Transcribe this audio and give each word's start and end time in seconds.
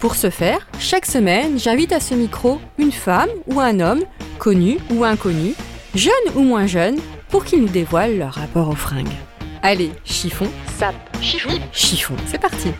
Pour 0.00 0.14
ce 0.14 0.30
faire, 0.30 0.66
chaque 0.78 1.04
semaine, 1.04 1.58
j'invite 1.58 1.92
à 1.92 2.00
ce 2.00 2.14
micro 2.14 2.58
une 2.78 2.90
femme 2.90 3.28
ou 3.46 3.60
un 3.60 3.80
homme, 3.80 4.00
connu 4.38 4.78
ou 4.90 5.04
inconnu, 5.04 5.52
jeune 5.94 6.12
ou 6.34 6.40
moins 6.40 6.66
jeune, 6.66 6.96
pour 7.28 7.44
qu'ils 7.44 7.60
nous 7.60 7.68
dévoilent 7.68 8.16
leur 8.16 8.32
rapport 8.32 8.70
aux 8.70 8.74
fringues. 8.74 9.12
Allez, 9.60 9.90
chiffon, 10.04 10.46
sap, 10.78 10.94
chiffon, 11.20 11.52
chiffon, 11.70 12.14
c'est 12.24 12.40
parti 12.40 12.72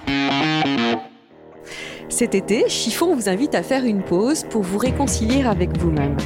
Cet 2.08 2.34
été, 2.34 2.66
Chiffon 2.70 3.14
vous 3.14 3.28
invite 3.28 3.54
à 3.54 3.62
faire 3.62 3.84
une 3.84 4.02
pause 4.02 4.46
pour 4.48 4.62
vous 4.62 4.78
réconcilier 4.78 5.44
avec 5.44 5.76
vous-même. 5.76 6.16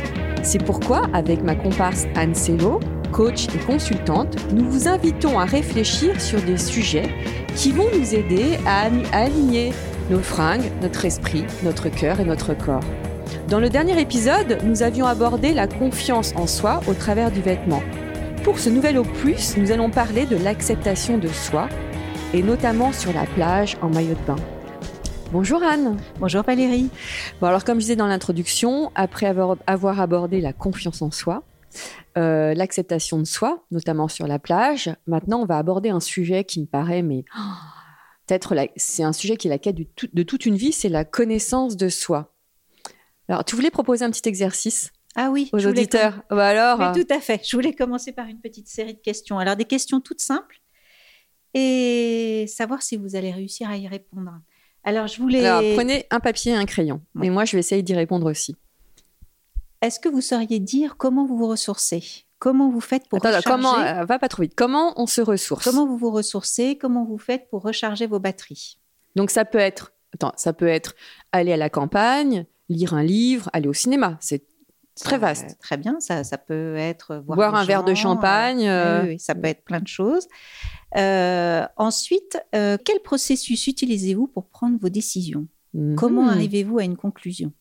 C'est 0.44 0.62
pourquoi, 0.62 1.08
avec 1.12 1.42
ma 1.42 1.56
comparse 1.56 2.04
Anne 2.14 2.36
Sello, 2.36 2.78
coach 3.10 3.46
et 3.52 3.58
consultante, 3.66 4.36
nous 4.52 4.70
vous 4.70 4.86
invitons 4.86 5.40
à 5.40 5.44
réfléchir 5.44 6.20
sur 6.20 6.40
des 6.40 6.56
sujets 6.56 7.12
qui 7.56 7.72
vont 7.72 7.88
nous 7.98 8.14
aider 8.14 8.58
à 8.64 8.84
à 9.12 9.24
aligner 9.24 9.72
nos 10.10 10.18
fringues, 10.18 10.70
notre 10.82 11.04
esprit, 11.04 11.44
notre 11.62 11.88
cœur 11.88 12.20
et 12.20 12.24
notre 12.24 12.54
corps. 12.54 12.84
Dans 13.48 13.58
le 13.58 13.70
dernier 13.70 13.98
épisode, 14.00 14.58
nous 14.64 14.82
avions 14.82 15.06
abordé 15.06 15.52
la 15.52 15.66
confiance 15.66 16.34
en 16.36 16.46
soi 16.46 16.80
au 16.88 16.94
travers 16.94 17.30
du 17.30 17.40
vêtement. 17.40 17.82
Pour 18.42 18.58
ce 18.58 18.68
nouvel 18.68 18.98
opus, 18.98 19.56
nous 19.56 19.72
allons 19.72 19.90
parler 19.90 20.26
de 20.26 20.36
l'acceptation 20.36 21.16
de 21.16 21.28
soi, 21.28 21.68
et 22.34 22.42
notamment 22.42 22.92
sur 22.92 23.12
la 23.12 23.24
plage 23.24 23.78
en 23.80 23.88
maillot 23.88 24.14
de 24.14 24.26
bain. 24.26 24.36
Bonjour 25.32 25.62
Anne. 25.62 25.96
Bonjour 26.20 26.42
Valérie. 26.42 26.90
Bon 27.40 27.46
alors 27.46 27.64
comme 27.64 27.76
je 27.76 27.84
disais 27.86 27.96
dans 27.96 28.06
l'introduction, 28.06 28.92
après 28.94 29.26
avoir, 29.26 29.56
avoir 29.66 30.00
abordé 30.00 30.40
la 30.40 30.52
confiance 30.52 31.00
en 31.00 31.10
soi, 31.10 31.42
euh, 32.18 32.54
l'acceptation 32.54 33.18
de 33.18 33.24
soi, 33.24 33.64
notamment 33.70 34.08
sur 34.08 34.26
la 34.26 34.38
plage, 34.38 34.94
maintenant 35.06 35.40
on 35.40 35.46
va 35.46 35.56
aborder 35.56 35.88
un 35.88 36.00
sujet 36.00 36.44
qui 36.44 36.60
me 36.60 36.66
paraît 36.66 37.02
mais 37.02 37.24
oh, 37.36 37.40
peut-être 38.26 38.54
c'est 38.76 39.02
un 39.02 39.12
sujet 39.12 39.36
qui 39.36 39.48
est 39.48 39.50
la 39.50 39.58
quête 39.58 39.74
du 39.76 39.86
tout- 39.86 40.08
de 40.12 40.22
toute 40.22 40.46
une 40.46 40.56
vie, 40.56 40.72
c'est 40.72 40.88
la 40.88 41.04
connaissance 41.04 41.76
de 41.76 41.88
soi. 41.88 42.34
Alors 43.28 43.44
tu 43.44 43.54
voulais 43.56 43.70
proposer 43.70 44.04
un 44.04 44.10
petit 44.10 44.28
exercice 44.28 44.90
Ah 45.16 45.30
oui, 45.30 45.48
aux 45.52 45.66
auditeurs 45.66 46.22
Bah 46.30 46.46
alors 46.48 46.78
com- 46.78 46.92
Oui, 46.94 47.04
tout 47.04 47.14
à 47.14 47.20
fait. 47.20 47.40
Je 47.48 47.56
voulais 47.56 47.72
commencer 47.72 48.12
par 48.12 48.26
une 48.26 48.40
petite 48.40 48.68
série 48.68 48.94
de 48.94 49.00
questions. 49.00 49.38
Alors 49.38 49.56
des 49.56 49.64
questions 49.64 50.00
toutes 50.00 50.20
simples 50.20 50.60
et 51.54 52.46
savoir 52.48 52.82
si 52.82 52.96
vous 52.96 53.16
allez 53.16 53.30
réussir 53.32 53.68
à 53.68 53.76
y 53.76 53.86
répondre. 53.88 54.32
Alors 54.82 55.06
je 55.06 55.20
voulais. 55.20 55.46
Alors, 55.46 55.62
prenez 55.74 56.06
un 56.10 56.20
papier 56.20 56.52
et 56.52 56.56
un 56.56 56.66
crayon. 56.66 57.00
Ouais. 57.14 57.26
Et 57.26 57.30
moi, 57.30 57.44
je 57.44 57.52
vais 57.52 57.60
essayer 57.60 57.82
d'y 57.82 57.94
répondre 57.94 58.30
aussi. 58.30 58.56
Est-ce 59.80 60.00
que 60.00 60.08
vous 60.08 60.20
sauriez 60.20 60.58
dire 60.60 60.96
comment 60.96 61.24
vous 61.26 61.36
vous 61.38 61.46
ressourcez? 61.48 62.02
Comment 62.44 62.68
vous 62.68 62.80
faites 62.82 63.08
pour 63.08 63.16
Attends, 63.24 63.28
recharger 63.38 63.48
comment, 63.48 63.78
euh, 63.78 64.04
va 64.04 64.18
pas 64.18 64.28
trop 64.28 64.42
vite. 64.42 64.52
Comment 64.54 64.92
on 65.00 65.06
se 65.06 65.22
ressource 65.22 65.64
Comment 65.64 65.86
vous 65.86 65.96
vous 65.96 66.10
ressourcez 66.10 66.76
Comment 66.76 67.04
vous 67.06 67.16
faites 67.16 67.48
pour 67.48 67.62
recharger 67.62 68.06
vos 68.06 68.18
batteries 68.20 68.78
Donc, 69.16 69.30
ça 69.30 69.46
peut 69.46 69.56
être, 69.58 69.94
attends, 70.14 70.32
ça 70.36 70.52
peut 70.52 70.68
être 70.68 70.94
aller 71.32 71.54
à 71.54 71.56
la 71.56 71.70
campagne, 71.70 72.44
lire 72.68 72.92
un 72.92 73.02
livre, 73.02 73.48
aller 73.54 73.66
au 73.66 73.72
cinéma. 73.72 74.18
C'est 74.20 74.44
très 75.00 75.16
Euh, 75.16 75.20
vaste. 75.20 75.56
très 75.58 75.78
bien, 75.78 75.96
ça, 76.00 76.22
ça 76.22 76.36
peut 76.36 76.76
être 76.76 77.16
voir 77.16 77.36
Boire 77.36 77.54
un 77.54 77.64
verre 77.64 77.82
de 77.82 77.94
champagne. 77.94 78.68
euh, 78.68 79.00
euh, 79.00 79.02
oui, 79.04 79.08
oui, 79.14 79.18
ça 79.18 79.34
peut 79.34 79.46
être 79.48 79.64
plein 79.64 79.80
de 79.80 79.88
choses. 79.88 80.28
Euh, 80.98 81.66
ensuite, 81.78 82.38
quel 82.52 83.00
processus 83.02 83.66
utilisez-vous 83.66 84.26
pour 84.28 84.48
prendre 84.50 84.78
vos 84.78 84.90
décisions? 84.90 85.46
Mhm. 85.72 85.96
Comment 85.96 86.28
arrivez-vous 86.28 86.78
à 86.78 86.84
une 86.84 86.96
conclusion? 86.96 87.52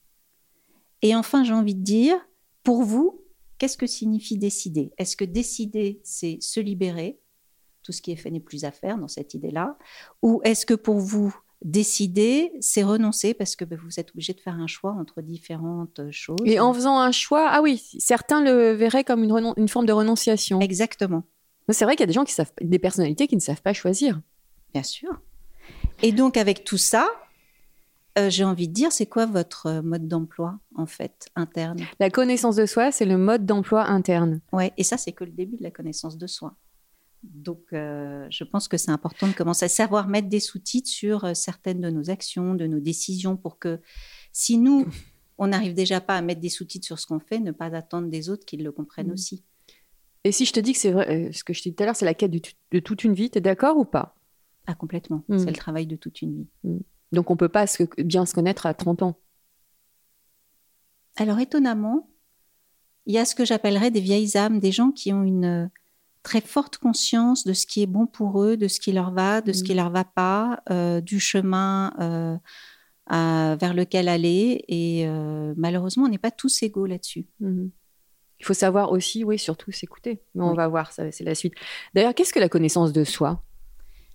Et 1.01 1.15
enfin, 1.15 1.43
j'ai 1.45 1.53
envie 1.53 1.73
de 1.75 1.83
dire, 1.83 2.15
pour 2.63 2.83
vous, 2.83 3.22
qu'est-ce 3.63 3.77
que 3.77 3.87
signifie 3.87 4.37
décider? 4.37 4.91
Est-ce 4.97 5.15
que 5.15 5.23
décider, 5.23 6.01
c'est 6.03 6.37
se 6.41 6.59
libérer? 6.59 7.21
Tout 7.81 7.93
ce 7.93 8.01
qui 8.01 8.11
est 8.11 8.17
fait 8.17 8.29
n'est 8.29 8.41
plus 8.41 8.65
à 8.65 8.71
faire 8.71 8.97
dans 8.97 9.07
cette 9.07 9.35
idée-là. 9.35 9.77
Ou 10.21 10.41
est-ce 10.43 10.65
que 10.65 10.73
pour 10.73 10.99
vous, 10.99 11.33
décider, 11.63 12.51
c'est 12.59 12.83
renoncer 12.83 13.33
parce 13.33 13.55
que 13.55 13.63
ben, 13.63 13.79
vous 13.81 14.01
êtes 14.01 14.09
obligé 14.09 14.33
de 14.33 14.41
faire 14.41 14.55
un 14.55 14.67
choix 14.67 14.91
entre 14.91 15.21
différentes 15.21 16.11
choses? 16.11 16.41
Et 16.43 16.59
en 16.59 16.73
faisant 16.73 16.99
un 16.99 17.13
choix, 17.13 17.47
ah 17.49 17.61
oui, 17.61 17.81
certains 17.99 18.41
le 18.41 18.73
verraient 18.73 19.05
comme 19.05 19.23
une, 19.23 19.53
une 19.55 19.69
forme 19.69 19.85
de 19.85 19.93
renonciation. 19.93 20.59
Exactement, 20.59 21.23
C'est 21.69 21.85
vrai 21.85 21.95
qu'il 21.95 22.01
y 22.01 22.03
a 22.03 22.07
des 22.07 22.11
gens 22.11 22.25
qui 22.25 22.33
savent, 22.33 22.51
des 22.59 22.79
personnalités 22.79 23.27
qui 23.27 23.37
ne 23.37 23.41
savent 23.41 23.61
pas 23.61 23.71
choisir. 23.71 24.19
bien 24.73 24.83
sûr. 24.83 25.21
Et 26.01 26.11
donc, 26.11 26.35
avec 26.35 26.65
tout 26.65 26.77
ça, 26.77 27.09
euh, 28.17 28.29
j'ai 28.29 28.43
envie 28.43 28.67
de 28.67 28.73
dire, 28.73 28.91
c'est 28.91 29.05
quoi 29.05 29.25
votre 29.25 29.65
euh, 29.67 29.81
mode 29.81 30.07
d'emploi, 30.07 30.59
en 30.75 30.85
fait, 30.85 31.29
interne? 31.35 31.79
La 31.99 32.09
connaissance 32.09 32.55
de 32.55 32.65
soi, 32.65 32.91
c'est 32.91 33.05
le 33.05 33.17
mode 33.17 33.45
d'emploi 33.45 33.85
interne. 33.85 34.41
Ouais, 34.51 34.71
et 34.77 34.83
ça, 34.83 34.97
c'est 34.97 35.11
que 35.13 35.23
le 35.23 35.31
début 35.31 35.57
de 35.57 35.63
la 35.63 35.71
connaissance 35.71 36.17
de 36.17 36.27
soi. 36.27 36.55
Donc, 37.23 37.61
euh, 37.71 38.27
je 38.29 38.43
pense 38.43 38.67
que 38.67 38.77
c'est 38.77 38.91
important 38.91 39.27
de 39.27 39.33
commencer 39.33 39.65
à 39.65 39.69
savoir 39.69 40.07
mettre 40.07 40.27
des 40.27 40.41
sous-titres 40.41 40.89
sur 40.89 41.35
certaines 41.35 41.79
de 41.81 41.89
nos 41.89 42.09
actions, 42.09 42.53
de 42.53 42.67
nos 42.67 42.79
décisions, 42.81 43.37
pour 43.37 43.59
que 43.59 43.79
si 44.33 44.57
nous, 44.57 44.85
on 45.37 45.47
n'arrive 45.47 45.73
déjà 45.73 46.01
pas 46.01 46.17
à 46.17 46.21
mettre 46.21 46.41
des 46.41 46.49
sous-titres 46.49 46.85
sur 46.85 46.99
ce 46.99 47.07
qu'on 47.07 47.19
fait, 47.21 47.39
ne 47.39 47.51
pas 47.51 47.67
attendre 47.75 48.09
des 48.09 48.29
autres 48.29 48.45
qu'ils 48.45 48.63
le 48.63 48.71
comprennent 48.73 49.07
Mhm. 49.07 49.13
aussi. 49.13 49.43
Et 50.25 50.31
si 50.31 50.45
je 50.45 50.53
te 50.53 50.59
dis 50.59 50.73
que 50.73 50.79
c'est 50.79 50.91
vrai, 50.91 51.31
ce 51.33 51.43
que 51.43 51.53
je 51.53 51.63
t'ai 51.63 51.69
dit 51.69 51.75
tout 51.75 51.83
à 51.83 51.85
l'heure, 51.87 51.95
c'est 51.95 52.05
la 52.05 52.13
quête 52.13 52.31
de 52.31 52.79
toute 52.79 53.03
une 53.03 53.13
vie, 53.13 53.29
tu 53.29 53.37
es 53.39 53.41
d'accord 53.41 53.77
ou 53.77 53.85
pas? 53.85 54.15
Ah, 54.67 54.75
complètement. 54.75 55.23
Mhm. 55.27 55.39
C'est 55.39 55.47
le 55.47 55.55
travail 55.55 55.87
de 55.87 55.95
toute 55.95 56.21
une 56.21 56.45
vie. 56.63 56.79
Donc 57.13 57.29
on 57.31 57.37
peut 57.37 57.47
pas 57.49 57.67
se- 57.67 57.83
bien 58.01 58.25
se 58.25 58.33
connaître 58.33 58.65
à 58.65 58.73
30 58.73 59.01
ans. 59.03 59.15
Alors, 61.15 61.39
étonnamment, 61.39 62.09
il 63.05 63.13
y 63.13 63.17
a 63.19 63.25
ce 63.25 63.35
que 63.35 63.45
j'appellerais 63.45 63.91
des 63.91 63.99
vieilles 64.01 64.35
âmes, 64.37 64.59
des 64.59 64.71
gens 64.71 64.91
qui 64.91 65.13
ont 65.13 65.23
une 65.23 65.45
euh, 65.45 65.67
très 66.23 66.41
forte 66.41 66.77
conscience 66.77 67.43
de 67.45 67.53
ce 67.53 67.67
qui 67.67 67.81
est 67.83 67.87
bon 67.87 68.07
pour 68.07 68.41
eux, 68.43 68.57
de 68.57 68.67
ce 68.67 68.79
qui 68.79 68.91
leur 68.93 69.11
va, 69.11 69.41
de 69.41 69.53
ce 69.53 69.61
Mm. 69.61 69.65
qui 69.65 69.73
leur 69.75 69.89
va 69.91 70.03
pas, 70.05 70.63
euh, 70.71 71.01
du 71.01 71.19
chemin 71.19 71.93
euh, 71.99 72.35
à- 73.05 73.55
vers 73.59 73.73
lequel 73.73 74.07
aller. 74.07 74.63
Et 74.67 75.05
euh, 75.07 75.53
malheureusement, 75.55 76.05
on 76.05 76.09
n'est 76.09 76.17
pas 76.17 76.31
tous 76.31 76.63
égaux 76.63 76.85
là-dessus. 76.87 77.27
Mhm. 77.39 77.69
Il 78.39 78.45
faut 78.45 78.53
savoir 78.53 78.91
aussi, 78.91 79.23
oui, 79.23 79.37
surtout 79.39 79.71
s'écouter. 79.71 80.21
Mais 80.35 80.43
on 80.43 80.49
Oui. 80.51 80.57
va 80.57 80.67
voir, 80.67 80.91
ça, 80.91 81.11
c'est 81.11 81.23
la 81.23 81.35
suite. 81.35 81.53
D'ailleurs, 81.93 82.13
qu'est-ce 82.15 82.33
que 82.33 82.39
la 82.39 82.49
connaissance 82.49 82.91
de 82.91 83.03
soi, 83.05 83.41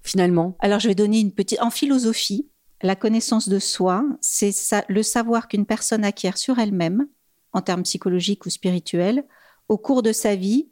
finalement? 0.02 0.56
Alors, 0.60 0.80
je 0.80 0.88
vais 0.88 0.94
donner 0.94 1.20
une 1.20 1.32
petite. 1.32 1.60
En 1.62 1.70
philosophie, 1.70 2.48
la 2.82 2.96
connaissance 2.96 3.48
de 3.48 3.58
soi, 3.58 4.04
c'est 4.20 4.52
le 4.88 5.02
savoir 5.02 5.48
qu'une 5.48 5.66
personne 5.66 6.04
acquiert 6.04 6.38
sur 6.38 6.58
elle-même, 6.58 7.08
en 7.52 7.60
termes 7.62 7.82
psychologiques 7.82 8.46
ou 8.46 8.50
spirituels, 8.50 9.24
au 9.68 9.78
cours 9.78 10.02
de 10.02 10.12
sa 10.12 10.36
vie 10.36 10.68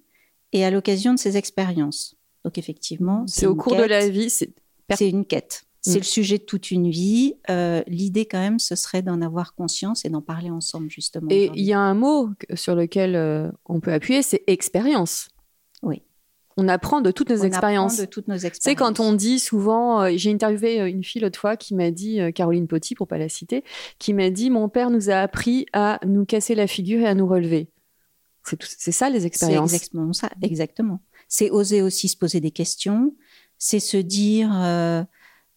et 0.53 0.65
à 0.65 0.71
l'occasion 0.71 1.13
de 1.15 1.19
ses 1.19 1.37
expériences. 1.37 2.17
Donc, 2.45 2.59
effectivement, 2.59 3.25
C'est 3.27 3.47
au 3.47 3.57
cours 3.57 3.77
de 3.77 3.83
la 3.83 4.09
vie. 4.09 4.31
c'est- 4.31 4.55
C'est 4.95 5.09
une 5.11 5.25
quête. 5.25 5.65
C'est 5.81 5.95
Mm. 5.95 5.99
le 5.99 6.03
sujet 6.05 6.39
de 6.39 6.43
toute 6.45 6.71
une 6.71 6.91
vie. 6.91 7.35
Euh, 7.51 7.83
L'idée, 7.89 8.25
quand 8.27 8.39
même, 8.39 8.59
ce 8.61 8.75
serait 8.77 9.03
d'en 9.03 9.21
avoir 9.21 9.55
conscience 9.55 10.05
et 10.05 10.09
d'en 10.11 10.21
parler 10.23 10.51
ensemble, 10.51 10.89
justement. 10.91 11.29
Et 11.31 11.51
il 11.55 11.65
y 11.65 11.73
a 11.73 11.79
un 11.81 11.95
mot 11.95 12.31
sur 12.55 12.75
lequel 12.77 13.17
euh, 13.17 13.51
on 13.67 13.81
peut 13.81 13.93
appuyer, 13.93 14.23
c'est 14.23 14.43
expérience. 14.47 15.29
On 16.57 16.69
apprend 16.69 17.01
de 17.03 17.11
toutes 17.11 17.29
nos 17.29 17.35
On 17.37 17.39
apprend 17.41 17.49
expériences. 17.49 17.97
de 17.99 18.05
toutes 18.07 18.29
nos 18.29 18.35
expériences. 18.35 18.61
C'est 18.63 18.75
quand 18.75 18.99
on 19.01 19.13
dit 19.13 19.39
souvent, 19.39 20.03
euh, 20.03 20.11
j'ai 20.17 20.33
interviewé 20.33 20.81
euh, 20.81 20.89
une 20.89 21.05
fille 21.05 21.21
l'autre 21.21 21.39
fois 21.39 21.57
qui 21.57 21.75
m'a 21.75 21.91
dit, 21.91 22.21
euh, 22.21 22.31
Caroline 22.31 22.67
Poty, 22.67 22.95
pour 22.95 23.07
pas 23.09 23.19
la 23.19 23.29
citer, 23.29 23.63
qui 23.99 24.15
m'a 24.15 24.31
dit, 24.31 24.49
mon 24.49 24.69
père 24.71 24.91
nous 24.91 25.11
a 25.11 25.17
appris 25.17 25.67
à 25.75 25.99
nous 26.07 26.25
casser 26.25 26.55
la 26.55 26.67
figure 26.67 27.01
et 27.01 27.07
à 27.07 27.15
nous 27.15 27.27
relever. 27.27 27.69
C'est 28.45 28.57
tout- 28.57 28.69
c'est 28.79 28.93
ça 28.93 29.11
les 29.11 29.21
C'est 29.21 29.27
expériences. 29.27 29.73
exactement 29.75 30.13
ça. 30.13 30.31
Exactement. 30.41 31.01
C'est 31.29 31.51
oser 31.51 31.83
aussi 31.83 32.09
se 32.09 32.17
poser 32.17 32.41
des 32.41 32.53
questions. 32.53 33.15
C'est 33.59 33.81
se 33.81 33.97
dire, 33.97 34.51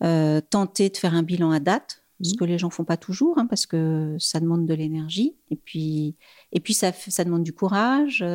euh, 0.03 0.41
tenter 0.49 0.89
de 0.89 0.97
faire 0.97 1.13
un 1.13 1.23
bilan 1.23 1.51
à 1.51 1.59
date, 1.59 2.03
ce 2.21 2.33
que 2.33 2.43
les 2.43 2.57
gens 2.57 2.69
font 2.69 2.83
pas 2.83 2.97
toujours, 2.97 3.37
hein, 3.37 3.45
parce 3.45 3.65
que 3.65 4.15
ça 4.19 4.39
demande 4.41 4.65
de 4.65 4.73
l'énergie, 4.73 5.35
et 5.51 5.55
puis, 5.55 6.15
et 6.51 6.59
puis 6.59 6.73
ça, 6.73 6.91
ça 6.91 7.23
demande 7.23 7.43
du 7.43 7.53
courage. 7.53 8.25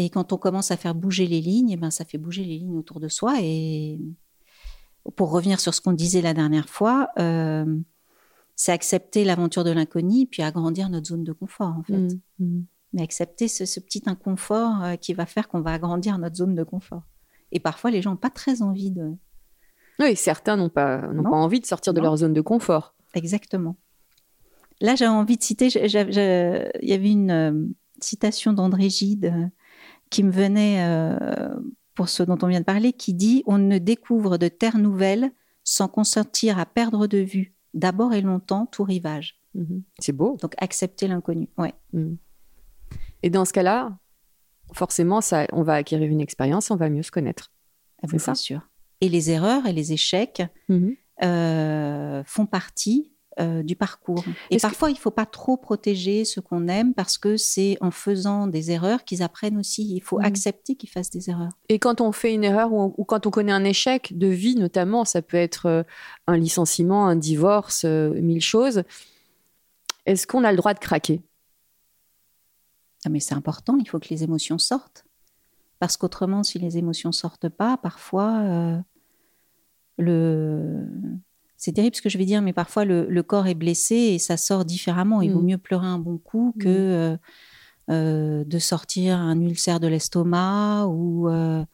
Et 0.00 0.10
quand 0.10 0.32
on 0.32 0.36
commence 0.36 0.70
à 0.70 0.76
faire 0.76 0.94
bouger 0.94 1.26
les 1.26 1.40
lignes, 1.40 1.70
eh 1.70 1.76
ben, 1.76 1.90
ça 1.90 2.04
fait 2.04 2.18
bouger 2.18 2.44
les 2.44 2.58
lignes 2.58 2.76
autour 2.78 3.00
de 3.00 3.08
soi. 3.08 3.34
Et 3.42 3.98
pour 5.16 5.30
revenir 5.32 5.58
sur 5.58 5.74
ce 5.74 5.80
qu'on 5.80 5.92
disait 5.92 6.22
la 6.22 6.34
dernière 6.34 6.68
fois, 6.68 7.08
euh, 7.18 7.76
c'est 8.54 8.70
accepter 8.72 9.24
l'aventure 9.24 9.64
de 9.64 9.70
l'inconnu, 9.72 10.26
puis 10.26 10.42
agrandir 10.42 10.88
notre 10.88 11.08
zone 11.08 11.24
de 11.24 11.32
confort, 11.32 11.74
en 11.76 11.82
fait. 11.82 11.98
Mm, 11.98 12.20
mm. 12.38 12.64
Mais 12.92 13.02
accepter 13.02 13.48
ce, 13.48 13.66
ce 13.66 13.80
petit 13.80 14.02
inconfort 14.06 14.82
euh, 14.84 14.96
qui 14.96 15.14
va 15.14 15.26
faire 15.26 15.48
qu'on 15.48 15.60
va 15.60 15.72
agrandir 15.72 16.16
notre 16.18 16.36
zone 16.36 16.54
de 16.54 16.62
confort. 16.62 17.02
Et 17.50 17.58
parfois, 17.60 17.90
les 17.90 18.00
gens 18.00 18.10
n'ont 18.12 18.16
pas 18.16 18.30
très 18.30 18.62
envie 18.62 18.90
de. 18.92 19.12
Oui, 19.98 20.14
certains 20.14 20.56
n'ont 20.56 20.68
pas, 20.68 21.08
n'ont 21.12 21.24
pas 21.24 21.30
envie 21.36 21.58
de 21.60 21.66
sortir 21.66 21.92
de 21.92 22.00
leur 22.00 22.16
zone 22.16 22.34
de 22.34 22.40
confort. 22.40 22.94
Exactement. 23.14 23.76
Là, 24.80 24.94
j'avais 24.94 25.10
envie 25.10 25.36
de 25.36 25.42
citer, 25.42 25.70
j'ai- 25.70 25.88
j'ai- 25.88 26.12
j'ai- 26.12 26.70
il 26.82 26.88
y 26.88 26.92
avait 26.92 27.10
une 27.10 27.30
euh, 27.32 27.66
citation 28.00 28.52
d'André 28.52 28.88
Gide 28.90 29.50
qui 30.10 30.22
me 30.22 30.30
venait 30.30 30.84
euh, 30.84 31.48
pour 31.94 32.08
ce 32.08 32.22
dont 32.22 32.38
on 32.42 32.46
vient 32.46 32.60
de 32.60 32.64
parler, 32.64 32.92
qui 32.92 33.14
dit 33.14 33.42
On 33.46 33.58
ne 33.58 33.78
découvre 33.78 34.38
de 34.38 34.48
terre 34.48 34.78
nouvelle 34.78 35.32
sans 35.64 35.88
consentir 35.88 36.58
à 36.58 36.66
perdre 36.66 37.06
de 37.06 37.18
vue, 37.18 37.54
d'abord 37.74 38.12
et 38.14 38.20
longtemps, 38.22 38.66
tout 38.66 38.84
rivage. 38.84 39.40
Mhm. 39.54 39.82
C'est 39.98 40.12
beau. 40.12 40.36
Donc, 40.40 40.54
accepter 40.58 41.08
l'inconnu. 41.08 41.48
Ouais. 41.58 41.74
Mm. 41.92 42.14
Et 43.22 43.30
dans 43.30 43.44
ce 43.44 43.52
cas-là, 43.52 43.98
forcément, 44.72 45.20
ça, 45.20 45.46
on 45.52 45.62
va 45.62 45.74
acquérir 45.74 46.08
une 46.10 46.20
expérience, 46.20 46.70
on 46.70 46.76
va 46.76 46.88
mieux 46.88 47.02
se 47.02 47.10
connaître. 47.10 47.52
Ah 48.02 48.06
C'est 48.10 48.18
ça. 48.18 48.34
Sûr. 48.34 48.60
Et 49.00 49.08
les 49.08 49.30
erreurs 49.30 49.66
et 49.66 49.72
les 49.72 49.92
échecs 49.92 50.42
Mhm. 50.68 50.94
euh, 51.24 52.22
font 52.24 52.46
partie 52.46 53.12
euh, 53.40 53.62
du 53.62 53.76
parcours. 53.76 54.24
Et 54.50 54.56
Est-ce 54.56 54.62
que- 54.64 54.68
parfois, 54.70 54.90
il 54.90 54.94
ne 54.94 54.98
faut 54.98 55.10
pas 55.10 55.26
trop 55.26 55.56
protéger 55.56 56.24
ce 56.24 56.40
qu'on 56.40 56.66
aime 56.68 56.94
parce 56.94 57.18
que 57.18 57.36
c'est 57.36 57.76
en 57.80 57.90
faisant 57.90 58.46
des 58.46 58.70
erreurs 58.70 59.04
qu'ils 59.04 59.22
apprennent 59.22 59.56
aussi. 59.58 59.84
Il 59.94 60.00
faut 60.00 60.18
Mhm. 60.18 60.24
accepter 60.24 60.74
qu'ils 60.74 60.90
fassent 60.90 61.10
des 61.10 61.30
erreurs. 61.30 61.52
Et 61.68 61.78
quand 61.78 62.00
on 62.00 62.12
fait 62.12 62.34
une 62.34 62.44
erreur 62.44 62.72
ou, 62.72 62.94
ou 62.96 63.04
quand 63.04 63.26
on 63.26 63.30
connaît 63.30 63.52
un 63.52 63.64
échec 63.64 64.16
de 64.18 64.26
vie, 64.26 64.56
notamment, 64.56 65.04
ça 65.04 65.22
peut 65.22 65.36
être 65.36 65.66
euh, 65.66 65.82
un 66.26 66.36
licenciement, 66.36 67.06
un 67.06 67.16
divorce, 67.16 67.84
euh, 67.84 68.10
mille 68.20 68.40
choses. 68.42 68.82
Est-ce 70.06 70.26
qu'on 70.26 70.42
a 70.44 70.50
le 70.50 70.56
droit 70.56 70.74
de 70.74 70.78
craquer? 70.78 71.20
Ah, 73.04 73.10
mais 73.10 73.20
c'est 73.20 73.34
important, 73.34 73.76
il 73.78 73.88
faut 73.88 73.98
que 74.00 74.08
les 74.10 74.24
émotions 74.24 74.58
sortent. 74.58 75.04
Parce 75.78 75.96
qu'autrement, 75.96 76.42
si 76.42 76.58
les 76.58 76.76
émotions 76.78 77.12
sortent 77.12 77.48
pas, 77.48 77.76
parfois, 77.76 78.38
euh, 78.40 78.78
le... 79.98 80.84
c'est 81.58 81.72
terrible 81.72 81.94
ce 81.96 82.00
que 82.02 82.08
je 82.08 82.16
vais 82.16 82.24
dire, 82.24 82.40
mais 82.40 82.52
parfois 82.54 82.84
le, 82.86 83.06
le 83.08 83.22
corps 83.22 83.46
est 83.48 83.54
blessé 83.54 83.94
et 83.96 84.18
ça 84.18 84.36
sort 84.38 84.64
différemment. 84.64 85.20
Il 85.20 85.32
vaut 85.32 85.40
Mm. 85.42 85.46
mieux 85.46 85.58
pleurer 85.58 85.86
un 85.88 85.98
bon 85.98 86.16
coup 86.16 86.54
que 86.58 86.68
Mm. 86.68 86.70
euh, 86.70 87.16
euh, 87.90 88.44
de 88.44 88.58
sortir 88.58 89.16
un 89.18 89.40
ulcère 89.40 89.80
de 89.80 89.86
l'estomac 89.88 90.86
ou 90.88 91.28
euh, 91.28 91.64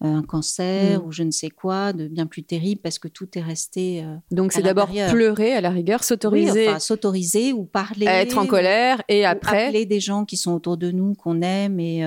un 0.00 0.22
cancer 0.22 1.00
Mm. 1.00 1.06
ou 1.06 1.12
je 1.12 1.22
ne 1.22 1.30
sais 1.30 1.48
quoi, 1.48 1.92
de 1.94 2.06
bien 2.08 2.26
plus 2.26 2.42
terrible 2.42 2.80
parce 2.82 2.98
que 2.98 3.08
tout 3.08 3.28
est 3.38 3.42
resté. 3.42 4.04
Donc 4.30 4.52
c'est 4.52 4.60
d'abord 4.62 4.88
pleurer 5.10 5.54
à 5.54 5.60
la 5.62 5.70
rigueur, 5.70 6.00
oui, 6.00 6.06
s'autoriser 6.06 6.68
enfin, 6.68 6.78
s'autoriser 6.78 7.52
ou 7.54 7.64
parler. 7.64 8.06
à 8.06 8.20
être 8.20 8.36
en 8.36 8.44
ou- 8.44 8.48
colère 8.48 9.00
et 9.08 9.24
après. 9.24 9.66
appeler 9.66 9.86
des 9.86 10.00
gens 10.00 10.24
qui 10.26 10.36
sont 10.36 10.52
autour 10.52 10.76
de 10.76 10.90
nous, 10.90 11.14
qu'on 11.14 11.40
aime, 11.42 11.80
et, 11.80 12.00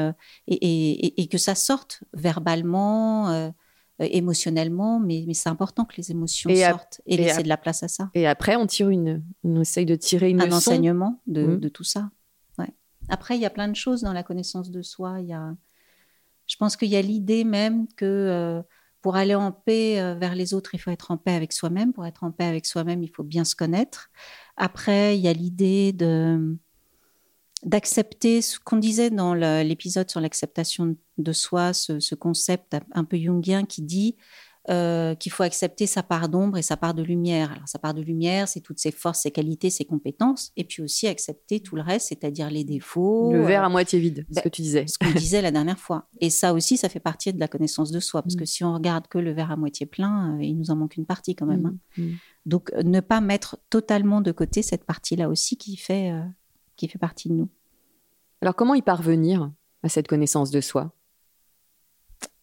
et, 0.47 0.55
et- 0.55 1.05
et- 1.07 1.21
et 1.23 1.27
que 1.27 1.37
ça 1.39 1.55
sorte 1.55 2.01
verbalement, 2.13 3.51
euh, 4.01 4.07
émotionnellement, 4.11 4.99
mais, 4.99 5.23
mais 5.27 5.33
c'est 5.33 5.49
important 5.49 5.85
que 5.85 5.95
les 5.97 6.11
émotions 6.11 6.49
Et 6.49 6.63
sortent 6.63 7.01
et, 7.05 7.15
et 7.15 7.17
laisser 7.17 7.43
de 7.43 7.49
la 7.49 7.57
place 7.57 7.83
à 7.83 7.87
ça. 7.87 8.09
Et 8.13 8.27
après, 8.27 8.55
on 8.55 8.65
tire 8.67 8.89
une, 8.89 9.23
on 9.43 9.61
essaye 9.61 9.85
de 9.85 9.95
tirer 9.95 10.29
une 10.29 10.41
Un 10.41 10.45
leçon. 10.45 10.57
enseignement 10.57 11.21
de, 11.27 11.55
de 11.55 11.69
tout 11.69 11.83
ça. 11.83 12.09
Ouais. 12.57 12.73
Après, 13.09 13.35
il 13.35 13.41
y 13.41 13.45
a 13.45 13.49
plein 13.49 13.67
de 13.67 13.75
choses 13.75 14.01
dans 14.01 14.13
la 14.13 14.23
connaissance 14.23 14.69
de 14.71 14.81
soi. 14.81 15.17
Il 15.21 15.27
y 15.27 15.33
a, 15.33 15.55
je 16.45 16.55
pense 16.57 16.75
qu'il 16.77 16.89
y 16.89 16.95
a 16.95 17.01
l'idée 17.01 17.43
même 17.43 17.87
que 17.95 18.05
euh, 18.05 18.61
pour 19.01 19.15
aller 19.15 19.35
en 19.35 19.51
paix 19.51 19.99
euh, 20.01 20.15
vers 20.15 20.35
les 20.35 20.53
autres, 20.53 20.75
il 20.75 20.79
faut 20.79 20.91
être 20.91 21.11
en 21.11 21.17
paix 21.17 21.33
avec 21.33 21.53
soi-même. 21.53 21.93
Pour 21.93 22.05
être 22.05 22.23
en 22.23 22.31
paix 22.31 22.45
avec 22.45 22.65
soi-même, 22.65 23.03
il 23.03 23.09
faut 23.09 23.23
bien 23.23 23.45
se 23.45 23.55
connaître. 23.55 24.09
Après, 24.57 25.17
il 25.17 25.21
y 25.23 25.27
a 25.27 25.33
l'idée 25.33 25.93
de 25.93 26.57
d'accepter 27.63 28.41
ce 28.41 28.59
qu'on 28.59 28.77
disait 28.77 29.09
dans 29.09 29.33
l'épisode 29.33 30.09
sur 30.09 30.21
l'acceptation 30.21 30.95
de 31.17 31.31
soi, 31.33 31.73
ce, 31.73 31.99
ce 31.99 32.15
concept 32.15 32.77
un 32.91 33.03
peu 33.03 33.17
jungien 33.17 33.65
qui 33.65 33.81
dit 33.81 34.15
euh, 34.69 35.15
qu'il 35.15 35.31
faut 35.31 35.43
accepter 35.43 35.87
sa 35.87 36.03
part 36.03 36.27
d'ombre 36.27 36.57
et 36.57 36.61
sa 36.61 36.75
part 36.75 36.93
de 36.93 37.01
lumière. 37.01 37.53
Alors, 37.53 37.67
sa 37.69 37.79
part 37.79 37.93
de 37.93 38.01
lumière, 38.01 38.49
c'est 38.49 38.59
toutes 38.59 38.79
ses 38.79 38.91
forces, 38.91 39.21
ses 39.21 39.31
qualités, 39.31 39.69
ses 39.69 39.85
compétences, 39.85 40.51
et 40.57 40.65
puis 40.65 40.83
aussi 40.83 41.07
accepter 41.07 41.61
tout 41.61 41.77
le 41.77 41.81
reste, 41.81 42.09
c'est-à-dire 42.09 42.49
les 42.49 42.65
défauts. 42.65 43.31
Le 43.31 43.45
verre 43.45 43.61
euh, 43.63 43.67
à 43.67 43.69
moitié 43.69 43.97
vide, 43.97 44.25
ce 44.29 44.35
bah, 44.35 44.41
que 44.41 44.49
tu 44.49 44.61
disais. 44.61 44.85
ce 44.85 44.97
qu'on 44.99 45.11
disait 45.11 45.41
la 45.41 45.51
dernière 45.51 45.79
fois. 45.79 46.09
Et 46.19 46.29
ça 46.29 46.53
aussi, 46.53 46.75
ça 46.75 46.89
fait 46.89 46.99
partie 46.99 47.31
de 47.31 47.39
la 47.39 47.47
connaissance 47.47 47.91
de 47.91 48.01
soi, 48.01 48.21
parce 48.21 48.35
Mm. 48.35 48.39
que 48.39 48.45
si 48.45 48.63
on 48.65 48.73
regarde 48.73 49.07
que 49.07 49.17
le 49.17 49.31
verre 49.31 49.51
à 49.51 49.55
moitié 49.55 49.85
plein, 49.85 50.35
euh, 50.35 50.43
il 50.43 50.57
nous 50.57 50.69
en 50.69 50.75
manque 50.75 50.97
une 50.97 51.05
partie 51.05 51.33
quand 51.33 51.45
même. 51.45 51.65
hein. 51.65 51.75
Mm, 51.97 52.03
mm. 52.03 52.15
Donc, 52.45 52.71
ne 52.83 52.99
pas 52.99 53.21
mettre 53.21 53.57
totalement 53.69 54.19
de 54.19 54.33
côté 54.33 54.61
cette 54.63 54.83
partie-là 54.83 55.29
aussi 55.29 55.55
qui 55.55 55.77
fait, 55.77 56.13
qui 56.77 56.87
fait 56.87 56.97
partie 56.99 57.27
de 57.29 57.33
nous. 57.33 57.49
Alors 58.41 58.55
comment 58.55 58.73
y 58.75 58.81
parvenir 58.81 59.51
à 59.83 59.89
cette 59.89 60.07
connaissance 60.07 60.51
de 60.51 60.61
soi? 60.61 60.93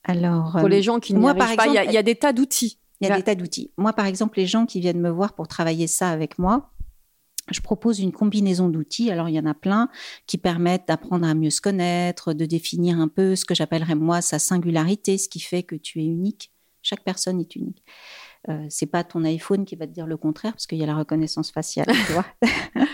Alors, 0.05 0.53
Pour 0.53 0.65
euh, 0.65 0.69
les 0.69 0.83
gens 0.83 1.01
qui 1.01 1.15
n'y 1.15 1.21
moi, 1.21 1.31
arrivent 1.31 1.57
par 1.57 1.57
pas, 1.57 1.67
il 1.69 1.73
y 1.75 1.79
a- 1.79 1.83
exemple, 1.83 1.93
il 1.93 1.95
y, 1.95 1.99
a 1.99 2.03
des 2.03 2.15
tas 2.17 2.33
d'outils. 2.33 2.79
Il 3.01 3.05
y 3.05 3.07
a 3.07 3.11
Là- 3.11 3.17
des 3.17 3.23
tas 3.23 3.35
d'outils. 3.35 3.71
Moi, 3.79 3.93
par 3.95 4.07
exemple, 4.07 4.39
les 4.39 4.47
gens 4.47 4.67
qui 4.67 4.81
viennent 4.81 5.01
me 5.01 5.11
voir 5.11 5.33
pour 5.33 5.49
travailler 5.49 5.87
ça 5.87 6.11
avec 6.11 6.39
moi, 6.39 6.71
je 7.51 7.61
propose 7.61 8.01
une 8.01 8.13
combinaison 8.13 8.69
d'outils. 8.69 9.11
Alors, 9.11 9.29
il 9.29 9.35
y 9.35 9.41
en 9.41 9.47
a 9.47 9.55
plein 9.55 9.89
qui 10.27 10.37
permettent 10.39 10.89
d'apprendre 10.89 11.27
à 11.27 11.35
mieux 11.35 11.51
se 11.51 11.61
connaître, 11.61 12.33
de 12.35 12.45
définir 12.47 12.99
un 13.01 13.09
peu 13.09 13.35
ce 13.37 13.45
que 13.45 13.55
j'appellerais 13.55 13.95
moi 13.95 14.21
sa 14.21 14.39
singularité, 14.39 15.17
ce 15.19 15.29
qui 15.29 15.41
fait 15.41 15.63
que 15.63 15.75
tu 15.77 16.01
es 16.01 16.07
unique. 16.07 16.51
Chaque 16.83 17.03
personne 17.03 17.41
est 17.41 17.57
unique. 17.57 17.83
Euh, 18.49 18.67
c'est 18.69 18.87
pas 18.87 19.05
ton 19.05 19.25
iPhone 19.25 19.64
qui 19.64 19.75
va 19.75 19.87
te 19.87 19.93
dire 19.93 20.06
le 20.06 20.19
contraire 20.19 20.52
parce 20.52 20.67
qu'il 20.67 20.76
y 20.76 20.82
a 20.82 20.87
la 20.87 20.96
reconnaissance 20.96 21.50
faciale, 21.50 21.87
tu 22.06 22.12
vois. 22.12 22.26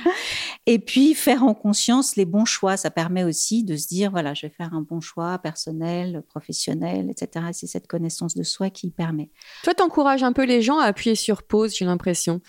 Et 0.66 0.78
puis 0.78 1.14
faire 1.14 1.42
en 1.42 1.54
conscience 1.54 2.14
les 2.14 2.24
bons 2.24 2.44
choix, 2.44 2.76
ça 2.76 2.90
permet 2.90 3.24
aussi 3.24 3.64
de 3.64 3.76
se 3.76 3.88
dire 3.88 4.10
voilà, 4.12 4.34
je 4.34 4.46
vais 4.46 4.52
faire 4.52 4.72
un 4.74 4.82
bon 4.82 5.00
choix 5.00 5.38
personnel, 5.38 6.22
professionnel, 6.28 7.10
etc. 7.10 7.46
C'est 7.52 7.66
cette 7.66 7.88
connaissance 7.88 8.36
de 8.36 8.42
soi 8.44 8.70
qui 8.70 8.90
permet. 8.90 9.30
Toi, 9.64 9.74
t'encourages 9.74 10.22
un 10.22 10.32
peu 10.32 10.44
les 10.44 10.62
gens 10.62 10.78
à 10.78 10.84
appuyer 10.84 11.16
sur 11.16 11.42
pause, 11.42 11.74
j'ai 11.74 11.84
l'impression. 11.84 12.40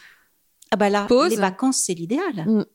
Ah 0.69 0.77
bah 0.77 0.89
là, 0.89 1.05
Pause. 1.07 1.31
les 1.31 1.37
vacances, 1.37 1.77
c'est 1.77 1.93
l'idéal. 1.93 2.45
Mm. 2.45 2.65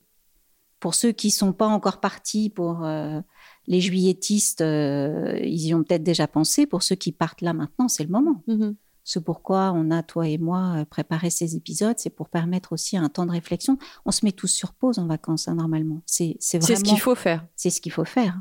Pour 0.80 0.94
ceux 0.94 1.12
qui 1.12 1.30
sont 1.30 1.52
pas 1.52 1.66
encore 1.66 2.00
partis, 2.00 2.50
pour 2.50 2.84
euh, 2.84 3.20
les 3.66 3.80
juilletistes, 3.80 4.60
euh, 4.60 5.38
ils 5.42 5.66
y 5.66 5.74
ont 5.74 5.82
peut-être 5.82 6.02
déjà 6.02 6.26
pensé. 6.26 6.66
Pour 6.66 6.82
ceux 6.82 6.96
qui 6.96 7.12
partent 7.12 7.40
là 7.40 7.52
maintenant, 7.52 7.88
c'est 7.88 8.04
le 8.04 8.10
moment. 8.10 8.42
Mhm. 8.46 8.76
Ce 9.08 9.20
pourquoi 9.20 9.70
on 9.72 9.92
a, 9.92 10.02
toi 10.02 10.26
et 10.26 10.36
moi, 10.36 10.78
euh, 10.78 10.84
préparé 10.84 11.30
ces 11.30 11.54
épisodes, 11.54 11.94
c'est 11.96 12.10
pour 12.10 12.28
permettre 12.28 12.72
aussi 12.72 12.96
un 12.96 13.08
temps 13.08 13.24
de 13.24 13.30
réflexion. 13.30 13.78
On 14.04 14.10
se 14.10 14.24
met 14.26 14.32
tous 14.32 14.48
sur 14.48 14.72
pause 14.74 14.98
en 14.98 15.06
vacances, 15.06 15.46
hein, 15.46 15.54
normalement. 15.54 16.02
C'est 16.06 16.36
c'est 16.40 16.60
C'est 16.60 16.72
vraiment... 16.74 16.84
ce 16.84 16.90
qu'il 16.90 17.00
faut 17.00 17.14
faire. 17.14 17.46
C'est 17.54 17.70
ce 17.70 17.80
qu'il 17.80 17.92
faut 17.92 18.04
faire. 18.04 18.40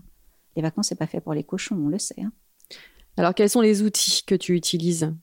Les 0.55 0.63
vacances, 0.63 0.87
c'est 0.87 0.95
pas 0.95 1.05
fait 1.05 1.21
pour 1.21 1.35
les 1.35 1.43
cochons, 1.43 1.75
on 1.79 1.89
le 1.89 1.99
sait. 1.99 2.19
hein. 2.19 2.31
Alors, 3.15 3.35
quels 3.35 3.49
sont 3.51 3.61
les 3.61 3.83
outils 3.83 4.23
que 4.25 4.33
tu 4.33 4.55
utilises? 4.55 5.13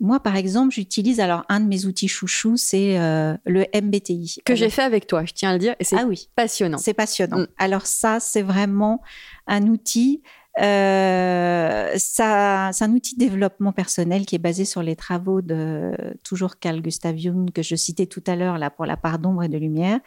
Moi, 0.00 0.20
par 0.20 0.36
exemple, 0.36 0.72
j'utilise 0.72 1.20
alors 1.20 1.44
un 1.50 1.60
de 1.60 1.66
mes 1.66 1.84
outils 1.84 2.08
chouchous, 2.08 2.56
c'est 2.56 2.98
euh, 2.98 3.36
le 3.44 3.66
MBTI. 3.74 4.38
Que 4.44 4.54
j'ai 4.54 4.70
fait 4.70 4.82
avec 4.82 5.06
toi, 5.06 5.24
je 5.26 5.34
tiens 5.34 5.50
à 5.50 5.52
le 5.52 5.58
dire, 5.58 5.74
et 5.80 5.84
c'est 5.84 5.96
Ah 5.98 6.06
oui. 6.06 6.30
passionnant. 6.34 6.78
C'est 6.78 6.94
passionnant. 6.94 7.40
Mm. 7.40 7.46
Alors 7.58 7.84
ça, 7.86 8.20
c'est 8.20 8.42
vraiment 8.42 9.02
un 9.48 9.66
outil. 9.66 10.22
Euh, 10.60 11.92
c'est 11.96 12.22
un 12.22 12.92
outil 12.92 13.14
de 13.14 13.20
développement 13.20 13.72
personnel 13.72 14.26
qui 14.26 14.34
est 14.34 14.40
basé 14.40 14.64
sur 14.64 14.82
les 14.82 14.96
travaux 14.96 15.40
de 15.40 15.92
toujours 16.24 16.58
Carl 16.58 16.80
Gustav 16.80 17.16
Jung 17.16 17.52
que 17.52 17.62
je 17.62 17.76
citais 17.76 18.06
tout 18.06 18.22
à 18.26 18.34
l'heure 18.34 18.58
là 18.58 18.70
pour 18.70 18.84
la 18.84 18.96
part 18.96 19.18
d'ombre 19.18 19.44
et 19.44 19.48
de 19.48 19.58
lumière. 19.58 20.00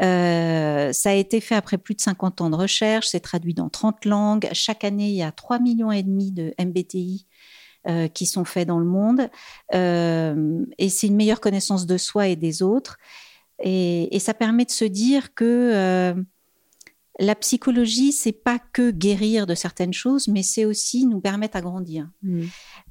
Euh, 0.00 0.92
ça 0.92 1.10
a 1.10 1.14
été 1.14 1.40
fait 1.40 1.56
après 1.56 1.76
plus 1.78 1.94
de 1.94 2.00
50 2.00 2.40
ans 2.40 2.50
de 2.50 2.56
recherche. 2.56 3.08
C'est 3.08 3.20
traduit 3.20 3.54
dans 3.54 3.68
30 3.68 4.04
langues. 4.04 4.48
Chaque 4.52 4.84
année, 4.84 5.08
il 5.08 5.16
y 5.16 5.22
a 5.22 5.32
3 5.32 5.58
millions 5.58 5.90
et 5.90 6.02
demi 6.02 6.30
de 6.30 6.54
MBTI 6.60 7.26
euh, 7.88 8.06
qui 8.06 8.26
sont 8.26 8.44
faits 8.44 8.68
dans 8.68 8.78
le 8.78 8.86
monde. 8.86 9.28
Et 9.72 10.88
c'est 10.88 11.08
une 11.08 11.16
meilleure 11.16 11.40
connaissance 11.40 11.86
de 11.86 11.98
soi 11.98 12.28
et 12.28 12.36
des 12.36 12.62
autres. 12.62 12.98
Et, 13.62 14.18
ça 14.20 14.34
permet 14.34 14.64
de 14.64 14.70
se 14.70 14.84
dire 14.84 15.34
que 15.34 16.14
la 17.20 17.34
psychologie, 17.34 18.12
c'est 18.12 18.32
pas 18.32 18.58
que 18.72 18.90
guérir 18.90 19.46
de 19.46 19.54
certaines 19.54 19.92
choses, 19.92 20.26
mais 20.26 20.42
c'est 20.42 20.64
aussi 20.64 21.04
nous 21.04 21.20
permettre 21.20 21.56
à 21.56 21.60
grandir. 21.60 22.08
Mm. 22.22 22.44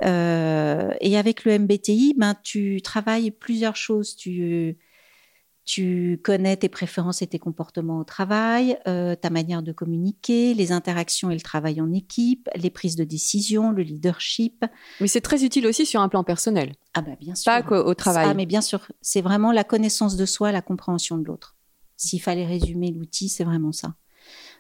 Euh, 0.05 0.91
et 1.01 1.17
avec 1.17 1.45
le 1.45 1.57
MBTI, 1.57 2.13
ben, 2.15 2.36
tu 2.43 2.79
travailles 2.83 3.31
plusieurs 3.31 3.75
choses. 3.75 4.15
Tu, 4.15 4.77
Tu 5.65 6.19
connais 6.24 6.57
tes 6.57 6.69
préférences 6.69 7.21
et 7.21 7.27
tes 7.27 7.38
comportements 7.38 8.00
au 8.00 8.03
travail, 8.03 8.77
euh, 8.88 9.15
ta 9.15 9.29
manière 9.29 9.62
de 9.62 9.71
communiquer, 9.71 10.53
les 10.53 10.71
interactions 10.71 11.29
et 11.29 11.36
le 11.36 11.41
travail 11.41 11.79
en 11.81 11.91
équipe, 11.91 12.50
les 12.55 12.71
prises 12.71 12.95
de 12.95 13.03
décision, 13.03 13.71
le 13.71 13.83
leadership. 13.83 14.65
Mais 15.00 15.07
c'est 15.07 15.21
très 15.21 15.43
utile 15.43 15.67
aussi 15.67 15.86
sur 15.86 16.01
un 16.01 16.09
plan 16.09 16.24
personnel. 16.24 16.74
Ah 16.95 17.01
bah 17.01 17.15
bien 17.19 17.36
sûr. 17.36 17.51
Pas 17.51 17.62
qu'au 17.62 17.93
travail. 17.93 18.27
Ah 18.29 18.33
mais 18.33 18.48
bien 18.48 18.62
sûr, 18.62 18.88
c'est 19.01 19.21
vraiment 19.21 19.51
la 19.51 19.63
connaissance 19.63 20.15
de 20.15 20.25
soi, 20.25 20.51
la 20.51 20.62
compréhension 20.62 21.17
de 21.17 21.25
l'autre. 21.25 21.55
S'il 21.98 22.21
fallait 22.21 22.48
résumer 22.48 22.91
l'outil, 22.91 23.29
c'est 23.29 23.43
vraiment 23.43 23.71
ça. 23.71 23.95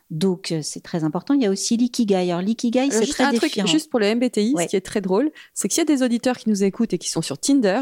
Donc, 0.09 0.51
euh, 0.51 0.61
c'est 0.63 0.79
très 0.81 1.03
important. 1.03 1.33
Il 1.35 1.41
y 1.41 1.45
a 1.45 1.51
aussi 1.51 1.77
l'ikigai. 1.77 2.15
Alors, 2.31 2.41
l'ikigai, 2.41 2.89
c'est 2.91 3.05
très 3.05 3.25
un 3.25 3.33
truc, 3.33 3.61
juste 3.67 3.89
pour 3.91 3.99
le 3.99 4.07
MBTI, 4.15 4.53
Ouais. 4.55 4.63
ce 4.63 4.69
qui 4.69 4.75
est 4.75 4.81
très 4.81 5.01
drôle, 5.01 5.31
c'est 5.53 5.67
que 5.67 5.73
s'il 5.73 5.81
y 5.81 5.91
a 5.91 5.95
des 5.95 6.01
auditeurs 6.03 6.37
qui 6.37 6.49
nous 6.49 6.63
écoutent 6.63 6.93
et 6.93 6.97
qui 6.97 7.09
sont 7.09 7.21
sur 7.21 7.37
Tinder, 7.37 7.81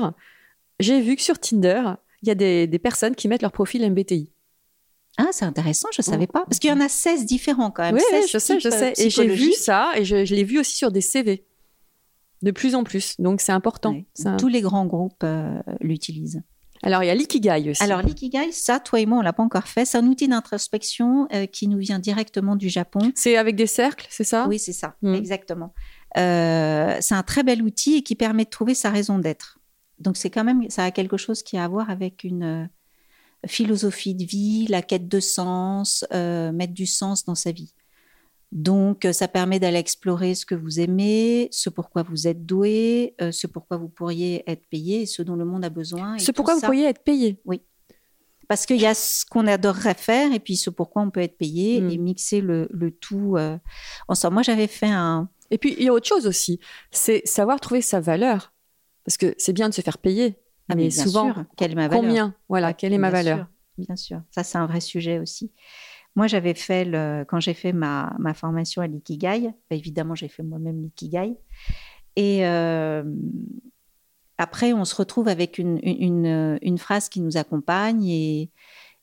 j'ai 0.79 0.99
vu 1.01 1.15
que 1.15 1.21
sur 1.21 1.39
Tinder, 1.39 1.83
il 2.21 2.27
y 2.27 2.31
a 2.31 2.35
des, 2.35 2.67
des 2.67 2.79
personnes 2.79 3.15
qui 3.15 3.27
mettent 3.29 3.41
leur 3.43 3.53
profil 3.53 3.89
MBTI. 3.89 4.29
Ah, 5.17 5.29
c'est 5.31 5.45
intéressant, 5.45 5.87
je 5.93 6.01
ne 6.01 6.03
savais 6.03 6.27
pas. 6.27 6.43
Parce 6.45 6.59
qu'il 6.59 6.69
y 6.69 6.73
en 6.73 6.79
a 6.81 6.89
16 6.89 7.25
différents 7.25 7.71
quand 7.71 7.83
même. 7.83 7.95
Oui, 7.95 8.01
16 8.11 8.29
je 8.31 8.37
sais, 8.37 8.59
je 8.59 8.69
types, 8.69 8.73
euh, 8.73 8.93
sais. 8.93 9.05
Et 9.05 9.09
j'ai 9.09 9.27
vu 9.27 9.53
ça, 9.53 9.93
et 9.95 10.03
je, 10.05 10.25
je 10.25 10.35
l'ai 10.35 10.43
vu 10.43 10.59
aussi 10.59 10.75
sur 10.77 10.91
des 10.91 11.01
CV. 11.01 11.45
De 12.43 12.51
plus 12.51 12.75
en 12.75 12.83
plus. 12.83 13.15
Donc, 13.19 13.41
c'est 13.41 13.51
important. 13.51 13.93
Ouais. 13.93 14.05
C'est 14.13 14.27
un- 14.27 14.37
Tous 14.37 14.47
les 14.47 14.61
grands 14.61 14.85
groupes 14.85 15.23
euh, 15.23 15.59
l'utilisent. 15.81 16.43
Alors, 16.83 17.03
il 17.03 17.07
y 17.07 17.09
a 17.09 17.15
l'ikigai 17.15 17.69
aussi. 17.71 17.83
Alors, 17.83 18.01
l'ikigai, 18.01 18.51
ça, 18.51 18.79
toi 18.79 18.99
et 18.99 19.05
moi, 19.05 19.17
on 19.17 19.21
l'a 19.21 19.33
pas 19.33 19.43
encore 19.43 19.67
fait. 19.67 19.85
C'est 19.85 19.97
un 19.97 20.05
outil 20.07 20.27
d'introspection 20.27 21.27
euh, 21.33 21.45
qui 21.45 21.67
nous 21.67 21.77
vient 21.79 21.99
directement 21.99 22.55
du 22.55 22.69
Japon. 22.69 23.11
c'est 23.15 23.35
avec 23.37 23.55
des 23.55 23.67
cercles, 23.67 24.07
c'est 24.09 24.23
ça? 24.23 24.47
Oui, 24.47 24.59
c'est 24.59 24.73
ça, 24.73 24.95
Mm. 25.01 25.13
exactement. 25.15 25.73
Euh, 26.17 26.97
c'est 27.01 27.15
un 27.15 27.23
très 27.23 27.43
bel 27.43 27.61
outil 27.61 27.95
et 27.97 28.03
qui 28.03 28.15
permet 28.15 28.45
de 28.45 28.49
trouver 28.49 28.73
sa 28.73 28.89
raison 28.89 29.19
d'être. 29.19 29.59
Donc, 29.99 30.17
c'est 30.17 30.29
quand 30.29 30.43
même, 30.43 30.69
ça 30.69 30.83
a 30.85 30.91
quelque 30.91 31.17
chose 31.17 31.43
qui 31.43 31.57
a 31.57 31.63
à 31.63 31.67
voir 31.67 31.89
avec 31.89 32.23
une 32.23 32.43
euh, 32.43 32.65
philosophie 33.47 34.15
de 34.15 34.23
vie, 34.23 34.67
la 34.67 34.81
quête 34.81 35.07
de 35.07 35.19
sens, 35.19 36.05
euh, 36.13 36.51
mettre 36.51 36.73
du 36.73 36.85
sens 36.85 37.25
dans 37.25 37.35
sa 37.35 37.51
vie. 37.51 37.73
Donc, 38.51 39.03
euh, 39.05 39.11
ça 39.11 39.27
permet 39.27 39.59
d'aller 39.59 39.77
explorer 39.79 40.33
ce 40.33 40.45
que 40.45 40.55
vous 40.55 40.79
aimez, 40.79 41.49
ce 41.51 41.69
pourquoi 41.69 42.03
vous 42.03 42.27
êtes 42.27 42.45
doué, 42.45 43.13
euh, 43.21 43.31
ce 43.31 43.45
pourquoi 43.45 43.75
vous 43.77 43.89
pourriez 43.89 44.43
être 44.49 44.65
payé 44.69 45.01
et 45.01 45.05
ce 45.05 45.21
dont 45.21 45.35
le 45.35 45.43
monde 45.45 45.65
a 45.65 45.69
besoin. 45.69 46.15
et 46.15 46.19
Ce 46.19 46.31
pourquoi 46.31 46.53
vous 46.55 46.61
ça. 46.61 46.67
pourriez 46.67 46.85
être 46.85 47.03
payé. 47.03 47.41
Parce 48.47 48.65
qu'il 48.65 48.79
y 48.79 48.85
a 48.85 48.93
ce 48.93 49.25
qu'on 49.25 49.45
adorerait 49.47 49.93
faire 49.95 50.31
et 50.31 50.39
puis 50.39 50.55
ce 50.55 50.69
pourquoi 50.69 51.01
on 51.01 51.09
peut 51.11 51.19
être 51.19 51.37
payé 51.37 51.77
et 51.77 51.97
mixer 51.97 52.39
le, 52.39 52.69
le 52.71 52.91
tout 52.91 53.35
euh, 53.35 53.57
ensemble. 54.07 54.35
Moi, 54.35 54.43
j'avais 54.43 54.67
fait 54.67 54.87
un, 54.87 55.29
Et 55.51 55.57
puis, 55.57 55.75
il 55.77 55.83
y 55.83 55.89
a 55.89 55.93
autre 55.93 56.07
chose 56.07 56.25
aussi. 56.25 56.61
C'est 56.89 57.21
savoir 57.27 57.59
trouver 57.59 57.81
sa 57.81 57.99
valeur. 57.99 58.53
Parce 59.03 59.17
que 59.17 59.35
c'est 59.37 59.51
bien 59.53 59.67
de 59.67 59.73
se 59.73 59.81
faire 59.81 59.97
payer. 59.97 60.37
Ah, 60.69 60.75
mais, 60.75 60.83
mais 60.83 60.87
bien 60.89 61.03
souvent, 61.03 61.33
sûr, 61.33 61.43
quelle 61.57 61.71
est 61.71 61.75
ma 61.75 61.89
valeur? 61.89 62.01
Combien 62.03 62.35
Voilà, 62.47 62.73
quelle 62.73 62.93
est 62.93 62.97
ma 62.97 63.09
bien 63.11 63.19
valeur? 63.23 63.37
sûr, 63.37 63.47
Bien 63.85 63.95
sûr, 63.97 64.21
ça 64.31 64.43
c'est 64.43 64.57
un 64.57 64.65
vrai 64.65 64.79
sujet 64.81 65.19
aussi. 65.19 65.51
Moi, 66.17 66.25
j'avais 66.25 66.55
fait 66.55 66.89
quand 67.27 67.39
j'ai 67.39 67.53
fait 67.53 67.73
ma, 67.73 68.15
ma 68.17 68.33
formation 68.33 68.81
à 68.81 68.87
l'ikigai, 68.87 69.53
bah, 69.69 69.75
évidemment, 69.75 70.15
j'ai 70.15 70.27
fait 70.27 70.41
moi-même 70.41 70.81
l'ikigai. 70.81 71.37
Et 72.15 72.43
euh, 72.47 73.03
après, 74.39 74.73
on 74.73 74.83
se 74.83 74.95
retrouve 74.95 75.27
avec 75.27 75.59
une, 75.59 75.79
une, 75.83 76.77
phrase 76.79 77.07
qui 77.07 77.21
nous 77.21 77.37
accompagne 77.37 78.03
et, 78.07 78.49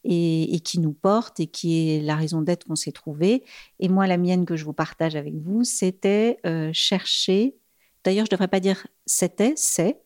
et, 0.02 0.58
qui 0.58 0.80
nous 0.80 0.92
porte 0.92 1.38
et 1.38 1.46
qui 1.46 1.88
est 1.88 2.00
la 2.00 2.16
raison 2.16 2.42
d'être 2.42 2.64
qu'on 2.64 2.74
s'est 2.74 2.90
trouvé. 2.90 3.44
Et 3.78 3.88
moi, 3.88 4.08
la 4.08 4.16
mienne 4.16 4.44
que 4.44 4.56
je 4.56 4.64
vous 4.64 4.72
partage 4.72 5.14
avec 5.14 5.36
vous, 5.36 5.62
c'était 5.62 6.40
euh, 6.44 6.70
chercher. 6.72 7.54
D'ailleurs, 8.02 8.26
je 8.26 8.32
ne 8.32 8.36
devrais 8.36 8.48
pas 8.48 8.58
dire 8.58 8.88
c'était, 9.06 9.52
c'est 9.54 10.00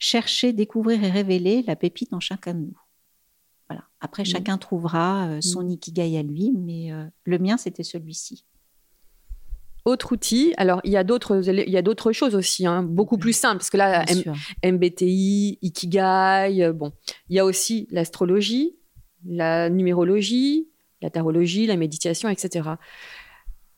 chercher, 0.00 0.52
découvrir 0.52 1.04
et 1.04 1.10
révéler 1.10 1.62
la 1.62 1.76
pépite 1.76 2.12
en 2.12 2.18
chacun 2.18 2.54
de 2.54 2.60
nous. 2.60 2.79
Après, 4.00 4.22
Mm. 4.22 4.26
chacun 4.26 4.58
trouvera 4.58 5.28
euh, 5.28 5.40
son 5.40 5.68
ikigai 5.68 6.16
à 6.18 6.22
lui, 6.22 6.52
mais 6.56 6.92
euh, 6.92 7.04
le 7.24 7.38
mien, 7.38 7.56
c'était 7.56 7.82
celui-ci. 7.82 8.44
Autre 9.86 10.12
outil. 10.12 10.52
Alors, 10.58 10.80
il 10.84 10.92
y 10.92 10.96
a 10.96 11.04
d'autres, 11.04 11.42
il 11.48 11.70
y 11.70 11.76
a 11.76 11.82
d'autres 11.82 12.12
choses 12.12 12.34
aussi, 12.34 12.66
hein, 12.66 12.82
beaucoup 12.82 13.16
plus 13.16 13.32
simples. 13.32 13.58
Parce 13.58 13.70
que 13.70 13.78
là, 13.78 14.04
M-. 14.62 14.74
MBTI, 14.74 15.58
Ikigai, 15.62 16.62
euh, 16.62 16.72
bon. 16.72 16.92
Il 17.30 17.36
y 17.36 17.38
a 17.38 17.44
aussi 17.46 17.88
l'astrologie, 17.90 18.76
la 19.26 19.70
numérologie, 19.70 20.68
la 21.02 21.08
tarologie, 21.08 21.66
la 21.66 21.76
méditation, 21.76 22.28
etc. 22.28 22.70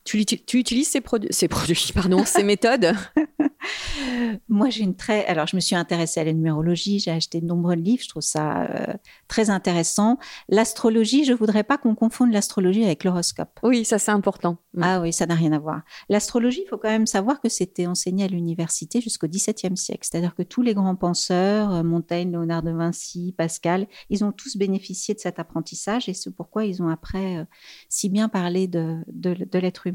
Tu, 0.03 0.19
utilises 0.19 0.89
ces, 0.89 0.99
produ- 0.99 1.31
ces 1.31 1.47
produits, 1.47 1.91
pardon, 1.93 2.25
ces 2.25 2.43
méthodes? 2.43 2.93
Moi, 4.49 4.69
j'ai 4.69 4.83
une 4.83 4.95
très. 4.95 5.25
Alors, 5.25 5.47
je 5.47 5.55
me 5.55 5.61
suis 5.61 5.75
intéressée 5.75 6.19
à 6.19 6.23
la 6.23 6.33
numérologie, 6.33 6.99
j'ai 6.99 7.11
acheté 7.11 7.39
de 7.39 7.45
nombreux 7.45 7.75
livres, 7.75 8.03
je 8.03 8.09
trouve 8.09 8.21
ça 8.21 8.63
euh, 8.63 8.93
très 9.27 9.49
intéressant. 9.49 10.17
L'astrologie, 10.49 11.23
je 11.23 11.33
voudrais 11.33 11.63
pas 11.63 11.77
qu'on 11.77 11.95
confonde 11.95 12.31
l'astrologie 12.33 12.83
avec 12.83 13.03
l'horoscope. 13.03 13.59
Oui, 13.63 13.85
ça 13.85 13.99
c'est 13.99 14.11
important. 14.11 14.57
Ah 14.81 14.99
oui, 15.01 15.13
ça 15.13 15.25
n'a 15.25 15.35
rien 15.35 15.51
à 15.53 15.59
voir. 15.59 15.81
L'astrologie, 16.09 16.63
il 16.65 16.69
faut 16.69 16.77
quand 16.77 16.89
même 16.89 17.07
savoir 17.07 17.39
que 17.39 17.47
c'était 17.49 17.85
enseigné 17.85 18.25
à 18.25 18.27
l'université 18.27 19.01
jusqu'au 19.01 19.27
XVIIe 19.27 19.77
siècle. 19.77 20.05
C'est-à-dire 20.09 20.35
que 20.35 20.43
tous 20.43 20.61
les 20.61 20.73
grands 20.73 20.95
penseurs, 20.95 21.71
euh, 21.71 21.83
Montaigne, 21.83 22.31
Léonard 22.31 22.63
de 22.63 22.71
Vinci, 22.71 23.33
Pascal, 23.37 23.87
ils 24.09 24.23
ont 24.25 24.31
tous 24.31 24.57
bénéficié 24.57 25.13
de 25.13 25.19
cet 25.19 25.39
apprentissage 25.39 26.09
et 26.09 26.13
c'est 26.13 26.31
pourquoi 26.35 26.65
ils 26.65 26.81
ont 26.81 26.89
après 26.89 27.37
euh, 27.37 27.45
si 27.87 28.09
bien 28.09 28.29
parlé 28.29 28.67
de, 28.67 28.97
de, 29.07 29.33
de 29.33 29.59
l'être 29.59 29.87
humain. 29.87 29.92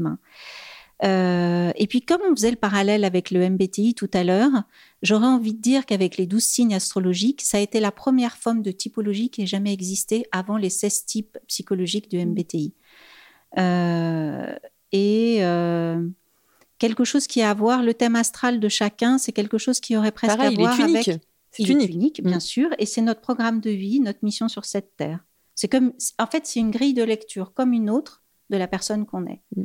Euh, 1.05 1.71
et 1.76 1.87
puis, 1.87 2.02
comme 2.02 2.21
on 2.28 2.35
faisait 2.35 2.50
le 2.50 2.57
parallèle 2.57 3.05
avec 3.05 3.31
le 3.31 3.49
MBTI 3.49 3.95
tout 3.95 4.11
à 4.12 4.25
l'heure, 4.25 4.50
j'aurais 5.02 5.26
envie 5.28 5.55
de 5.55 5.61
dire 5.61 5.87
qu'avec 5.87 6.17
les 6.17 6.26
douze 6.26 6.43
signes 6.45 6.75
astrologiques, 6.75 7.43
ça 7.43 7.59
a 7.59 7.61
été 7.61 7.78
la 7.78 7.93
première 7.93 8.37
forme 8.37 8.62
de 8.62 8.73
typologie 8.73 9.31
qui 9.31 9.43
ait 9.43 9.47
jamais 9.47 9.73
existé 9.73 10.26
avant 10.33 10.57
les 10.57 10.71
16 10.71 11.05
types 11.05 11.38
psychologiques 11.47 12.11
du 12.11 12.19
MBTI. 12.25 12.75
Euh, 13.59 14.55
et 14.93 15.38
euh, 15.40 16.05
quelque 16.78 17.05
chose 17.05 17.26
qui 17.26 17.43
a 17.43 17.50
à 17.50 17.55
voir, 17.55 17.83
le 17.83 17.95
thème 17.95 18.17
astral 18.17 18.59
de 18.61 18.69
chacun, 18.69 19.19
c'est 19.19 19.33
quelque 19.33 19.59
chose 19.59 19.78
qui 19.81 19.97
aurait 19.97 20.12
presque 20.12 20.37
Pareil, 20.37 20.57
à 20.57 20.59
voir 20.61 20.81
avec 20.81 21.05
C'est 21.05 21.62
il 21.62 21.71
unique. 21.73 21.90
est 21.90 21.95
unique, 21.95 22.23
bien 22.25 22.37
Mm. 22.38 22.40
sûr, 22.40 22.69
et 22.78 22.87
c'est 22.87 23.02
notre 23.02 23.21
programme 23.21 23.61
de 23.61 23.71
vie, 23.71 24.00
notre 24.00 24.21
mission 24.23 24.49
sur 24.49 24.64
cette 24.64 24.97
terre. 24.97 25.25
C'est 25.55 25.69
comme, 25.69 25.93
en 26.19 26.26
fait, 26.26 26.47
c'est 26.47 26.61
une 26.61 26.71
grille 26.71 26.95
de 26.95 27.02
lecture 27.02 27.52
comme 27.52 27.73
une 27.73 27.88
autre 27.90 28.23
de 28.50 28.57
la 28.57 28.67
personne 28.69 29.07
qu'on 29.07 29.26
est. 29.26 29.43
Mm. 29.57 29.64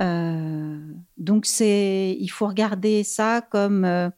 Euh, 0.00 0.78
donc 1.16 1.46
c'est, 1.46 2.16
il 2.18 2.28
faut 2.28 2.46
regarder 2.46 3.04
ça 3.04 3.40
comme 3.40 3.84
euh, 3.84 4.10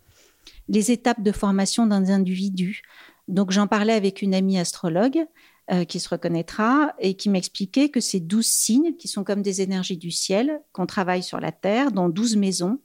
les 0.68 0.90
étapes 0.90 1.22
de 1.22 1.32
formation 1.32 1.86
d'un 1.86 2.08
individu. 2.08 2.82
Donc 3.28 3.50
j'en 3.50 3.66
parlais 3.66 3.92
avec 3.92 4.22
une 4.22 4.34
amie 4.34 4.58
astrologue 4.58 5.24
euh, 5.70 5.84
qui 5.84 6.00
se 6.00 6.08
reconnaîtra 6.08 6.94
et 6.98 7.14
qui 7.14 7.28
m'expliquait 7.28 7.90
que 7.90 8.00
ces 8.00 8.20
douze 8.20 8.46
signes, 8.46 8.96
qui 8.96 9.08
sont 9.08 9.24
comme 9.24 9.42
des 9.42 9.60
énergies 9.60 9.98
du 9.98 10.10
ciel, 10.10 10.62
qu'on 10.72 10.86
travaille 10.86 11.22
sur 11.22 11.40
la 11.40 11.52
terre 11.52 11.92
dans 11.92 12.08
douze 12.08 12.36
maisons, 12.36 12.80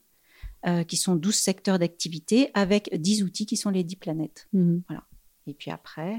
qui 0.87 0.95
sont 0.95 1.17
12 1.17 1.35
secteurs 1.35 1.77
d'activité 1.77 2.49
avec 2.53 2.89
10 2.93 3.23
outils 3.23 3.45
qui 3.45 3.57
sont 3.57 3.69
les 3.69 3.83
10 3.83 3.97
planètes. 3.97 4.47
Mhm. 4.53 4.81
Et 5.45 5.53
puis 5.53 5.71
après, 5.71 6.15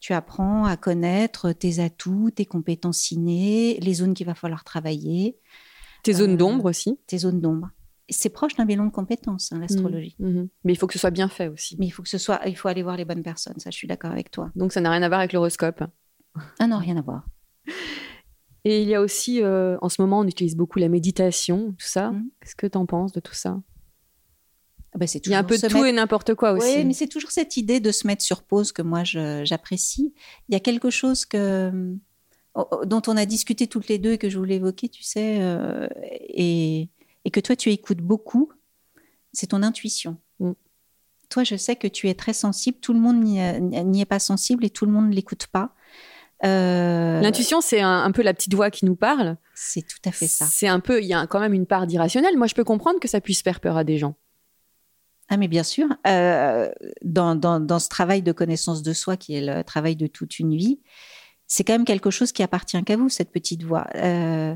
tu 0.00 0.12
apprends 0.12 0.64
à 0.64 0.76
connaître 0.76 1.52
tes 1.52 1.78
atouts, 1.78 2.32
tes 2.32 2.46
compétences 2.46 3.12
innées, 3.12 3.78
les 3.80 3.94
zones 3.94 4.12
qu'il 4.12 4.26
va 4.26 4.34
falloir 4.34 4.64
travailler, 4.64 5.38
Tes 6.04 6.12
zones 6.12 6.34
Euh, 6.34 6.36
d'ombre 6.36 6.66
aussi. 6.66 6.96
tes 7.08 7.18
zones 7.18 7.40
d'ombre. 7.40 7.70
C'est 8.10 8.28
proche 8.28 8.54
d'un 8.54 8.66
bilan 8.66 8.84
de 8.86 8.90
compétences, 8.90 9.50
hein, 9.52 9.58
l'astrologie. 9.60 10.14
Mhm. 10.18 10.48
Mais 10.64 10.72
il 10.74 10.76
faut 10.76 10.86
que 10.86 10.92
ce 10.92 10.98
soit 10.98 11.10
bien 11.10 11.28
fait 11.28 11.48
aussi. 11.48 11.76
Mais 11.78 11.86
il 11.86 11.90
faut 11.90 12.02
que 12.02 12.08
ce 12.08 12.18
soit, 12.18 12.40
il 12.46 12.56
faut 12.56 12.68
aller 12.68 12.82
voir 12.82 12.96
les 12.96 13.04
bonnes 13.06 13.22
personnes. 13.22 13.58
Ça, 13.58 13.70
je 13.70 13.76
suis 13.76 13.88
d'accord 13.88 14.10
avec 14.12 14.30
toi. 14.30 14.50
Donc 14.54 14.72
ça 14.72 14.80
n'a 14.80 14.90
rien 14.90 15.02
à 15.02 15.08
voir 15.08 15.20
avec 15.20 15.32
l'horoscope. 15.32 15.82
Ah 16.58 16.66
non, 16.66 16.78
rien 16.78 16.96
à 16.98 17.02
voir. 17.02 17.26
Et 18.66 18.82
il 18.82 18.88
y 18.88 18.94
a 18.94 19.00
aussi, 19.02 19.42
euh, 19.42 19.76
en 19.82 19.88
ce 19.90 20.00
moment, 20.00 20.20
on 20.20 20.26
utilise 20.26 20.56
beaucoup 20.56 20.78
la 20.78 20.88
méditation, 20.88 21.72
tout 21.78 21.86
ça. 21.86 22.10
Mhm. 22.12 22.30
Qu'est-ce 22.40 22.56
que 22.56 22.66
tu 22.66 22.78
en 22.78 22.86
penses 22.86 23.12
de 23.12 23.20
tout 23.20 23.34
ça? 23.34 23.60
Ben, 24.96 25.06
c'est 25.08 25.26
Il 25.26 25.32
y 25.32 25.34
a 25.34 25.38
un 25.40 25.44
peu 25.44 25.56
de 25.56 25.66
tout 25.66 25.74
mettre- 25.74 25.86
et 25.86 25.92
n'importe 25.92 26.34
quoi 26.34 26.52
aussi. 26.52 26.76
Oui, 26.76 26.84
mais 26.84 26.92
c'est 26.92 27.08
toujours 27.08 27.30
cette 27.32 27.56
idée 27.56 27.80
de 27.80 27.90
se 27.90 28.06
mettre 28.06 28.22
sur 28.22 28.42
pause 28.44 28.70
que 28.70 28.80
moi 28.80 29.02
j'apprécie. 29.02 30.14
Il 30.48 30.52
y 30.52 30.56
a 30.56 30.60
quelque 30.60 30.88
chose 30.90 31.24
que, 31.24 31.96
dont 32.84 33.02
on 33.06 33.16
a 33.16 33.26
discuté 33.26 33.66
toutes 33.66 33.88
les 33.88 33.98
deux 33.98 34.12
et 34.12 34.18
que 34.18 34.28
je 34.28 34.38
voulais 34.38 34.56
évoquer, 34.56 34.88
tu 34.88 35.02
sais, 35.02 35.38
euh, 35.40 35.88
et, 36.28 36.88
et 37.24 37.30
que 37.30 37.40
toi 37.40 37.56
tu 37.56 37.70
écoutes 37.70 37.98
beaucoup, 38.00 38.52
c'est 39.32 39.48
ton 39.48 39.62
intuition. 39.62 40.18
Mm. 40.38 40.52
Toi, 41.30 41.42
je 41.42 41.56
sais 41.56 41.74
que 41.74 41.88
tu 41.88 42.08
es 42.08 42.14
très 42.14 42.32
sensible. 42.32 42.78
Tout 42.80 42.92
le 42.92 43.00
monde 43.00 43.16
n'y 43.24 43.40
est- 43.40 44.04
pas 44.04 44.20
sensible 44.20 44.64
et 44.64 44.70
tout 44.70 44.86
le 44.86 44.92
monde 44.92 45.08
ne 45.08 45.14
l'écoute 45.14 45.48
pas. 45.48 45.74
Euh, 46.44 47.20
L'intuition, 47.22 47.60
c'est 47.60 47.80
un, 47.80 48.02
un 48.04 48.12
peu 48.12 48.22
la 48.22 48.34
petite 48.34 48.54
voix 48.54 48.70
qui 48.70 48.84
nous 48.84 48.94
parle. 48.94 49.36
c'est 49.54 49.82
tout 49.82 49.98
à 50.04 50.12
fait 50.12 50.28
ça. 50.28 50.44
C'est 50.48 50.68
un 50.68 50.78
peu, 50.80 51.00
il 51.02 51.06
y 51.06 51.14
a 51.14 51.26
quand 51.26 51.40
même 51.40 51.54
une 51.54 51.66
part 51.66 51.86
d'irrationnel. 51.88 52.36
Moi, 52.36 52.46
je 52.46 52.54
peux 52.54 52.62
comprendre 52.64 53.00
que 53.00 53.08
ça 53.08 53.20
puisse 53.20 53.42
faire 53.42 53.58
peur 53.60 53.76
à 53.76 53.82
des 53.84 53.98
gens. 53.98 54.14
Ah 55.30 55.38
mais 55.38 55.48
bien 55.48 55.62
sûr, 55.62 55.88
euh, 56.06 56.70
dans, 57.02 57.34
dans, 57.34 57.58
dans 57.58 57.78
ce 57.78 57.88
travail 57.88 58.20
de 58.22 58.30
connaissance 58.30 58.82
de 58.82 58.92
soi 58.92 59.16
qui 59.16 59.34
est 59.34 59.40
le 59.40 59.64
travail 59.64 59.96
de 59.96 60.06
toute 60.06 60.38
une 60.38 60.54
vie, 60.54 60.80
c'est 61.46 61.64
quand 61.64 61.74
même 61.74 61.84
quelque 61.84 62.10
chose 62.10 62.32
qui 62.32 62.42
appartient 62.42 62.82
qu'à 62.84 62.96
vous, 62.96 63.08
cette 63.08 63.30
petite 63.32 63.62
voix. 63.62 63.86
Euh, 63.96 64.54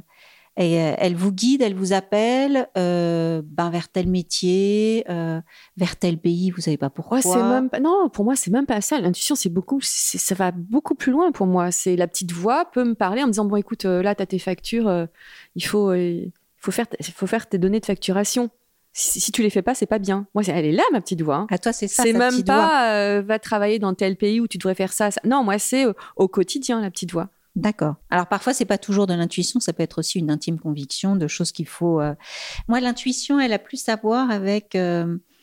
Et 0.61 0.80
euh, 0.83 0.95
elle 0.99 1.14
vous 1.14 1.30
guide, 1.30 1.62
elle 1.62 1.76
vous 1.76 1.92
appelle 1.92 2.68
euh, 2.76 3.42
ben, 3.45 3.71
vers 3.71 3.88
tel 3.88 4.09
métier, 4.09 5.04
euh, 5.09 5.40
vers 5.76 5.95
tel 5.97 6.18
pays, 6.18 6.50
vous 6.50 6.61
savez 6.61 6.76
pas 6.76 6.90
pourquoi. 6.90 7.18
Ouais, 7.18 7.42
même 7.61 7.71
pas, 7.71 7.78
non, 7.78 8.09
pour 8.12 8.25
moi, 8.25 8.35
c'est 8.35 8.50
même 8.50 8.66
pas 8.66 8.80
ça. 8.80 8.99
L'intuition, 9.00 9.37
c'est 9.37 9.50
beaucoup, 9.50 9.78
c'est- 9.83 10.18
ça 10.18 10.35
va 10.35 10.50
beaucoup 10.50 10.97
plus 10.97 11.12
loin 11.12 11.30
pour 11.30 11.47
moi. 11.47 11.71
C'est 11.71 11.95
la 11.95 12.09
petite 12.09 12.33
voix 12.33 12.64
peut 12.73 12.83
me 12.83 12.95
parler 12.95 13.23
en 13.23 13.26
me 13.26 13.30
disant 13.33 13.45
bon, 13.45 13.54
écoute, 13.54 13.85
là, 13.85 14.16
t'as 14.16 14.26
tes 14.26 14.40
factures, 14.40 15.07
il 15.54 15.64
faut, 15.64 15.95
il 15.95 16.33
faut 16.57 16.73
faire, 16.73 16.87
il 16.99 17.07
faut 17.07 17.28
faire 17.28 17.47
tes 17.49 17.59
données 17.59 17.78
de 17.78 17.87
facturation. 17.87 18.50
Si, 19.00 19.21
si 19.21 19.31
tu 19.31 19.43
les 19.43 19.50
fais 19.50 19.62
pas, 19.62 19.75
c'est 19.76 19.87
pas 19.87 20.00
bien. 20.00 20.26
Moi, 20.35 20.43
elle 20.49 20.64
est 20.64 20.73
là, 20.73 20.83
ma 20.93 21.00
petite 21.00 21.23
voix. 21.23 21.37
hein. 21.37 21.47
À 21.50 21.59
toi, 21.59 21.73
c'est 21.73 21.87
ça. 21.87 22.02
C'est 22.02 22.12
même 22.12 22.43
pas 22.43 22.93
euh, 22.95 23.23
va 23.23 23.38
travailler 23.38 23.78
dans 23.78 23.95
tel 23.95 24.17
pays 24.17 24.40
où 24.40 24.49
tu 24.49 24.59
devrais 24.59 24.75
faire 24.75 24.93
ça. 24.93 25.11
ça. 25.12 25.21
Non, 25.25 25.45
moi, 25.45 25.59
c'est 25.61 25.87
euh, 25.87 25.93
au 26.17 26.26
quotidien, 26.26 26.81
la 26.81 26.90
petite 26.90 27.12
voix. 27.12 27.28
D'accord. 27.55 27.95
Alors 28.11 28.26
parfois, 28.26 28.55
c'est 28.55 28.64
pas 28.64 28.78
toujours 28.78 29.07
de 29.07 29.14
l'intuition, 29.14 29.61
ça 29.61 29.73
peut 29.73 29.83
être 29.83 29.99
aussi 29.99 30.19
une 30.19 30.31
intime 30.31 30.59
conviction 30.59 31.14
de 31.17 31.26
choses 31.28 31.52
qu'il 31.52 31.67
faut. 31.69 32.00
euh, 32.00 32.14
Moi, 32.69 32.81
l'intuition, 32.81 33.38
elle 33.40 33.52
a 33.52 33.59
plus 33.59 33.88
à 33.88 33.97
voir 33.97 34.31
avec 34.33 34.76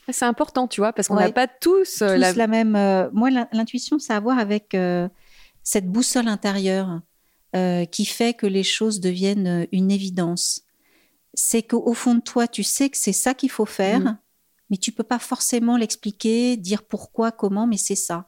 C'est 0.10 0.26
important, 0.26 0.68
tu 0.68 0.82
vois, 0.82 0.92
parce 0.94 1.08
qu'on 1.08 1.16
Ouais. 1.18 1.26
n'a 1.28 1.32
pas 1.32 1.48
tous, 1.48 1.96
tous 2.00 2.04
la- 2.06 2.34
la... 2.34 2.48
même. 2.48 2.72
Moi, 3.14 3.30
l'in- 3.32 3.48
l'intuition, 3.54 4.00
ça 4.00 4.14
a 4.16 4.18
à 4.18 4.20
voir 4.20 4.38
avec 4.38 4.76
cette 5.64 5.88
boussole 5.90 6.28
intérieure 6.28 7.00
qui 7.92 8.06
fait 8.06 8.34
que 8.34 8.46
les 8.48 8.64
choses 8.64 9.00
deviennent 9.00 9.66
une 9.72 9.92
évidence. 9.92 10.62
C'est 11.36 11.62
qu'au 11.64 11.94
fond 11.94 12.16
de 12.16 12.22
toi, 12.22 12.48
tu 12.48 12.64
sais 12.64 12.90
que 12.90 12.98
c'est 12.98 13.14
ça 13.14 13.34
qu'il 13.34 13.50
faut 13.52 13.66
faire, 13.66 14.00
Mhm. 14.00 14.18
mais 14.70 14.78
tu 14.78 14.92
peux 14.92 15.04
pas 15.04 15.20
forcément 15.20 15.78
l'expliquer, 15.78 16.58
dire 16.58 16.84
pourquoi, 16.84 17.32
comment, 17.32 17.68
mais 17.68 17.78
c'est 17.78 17.96
ça. 17.96 18.26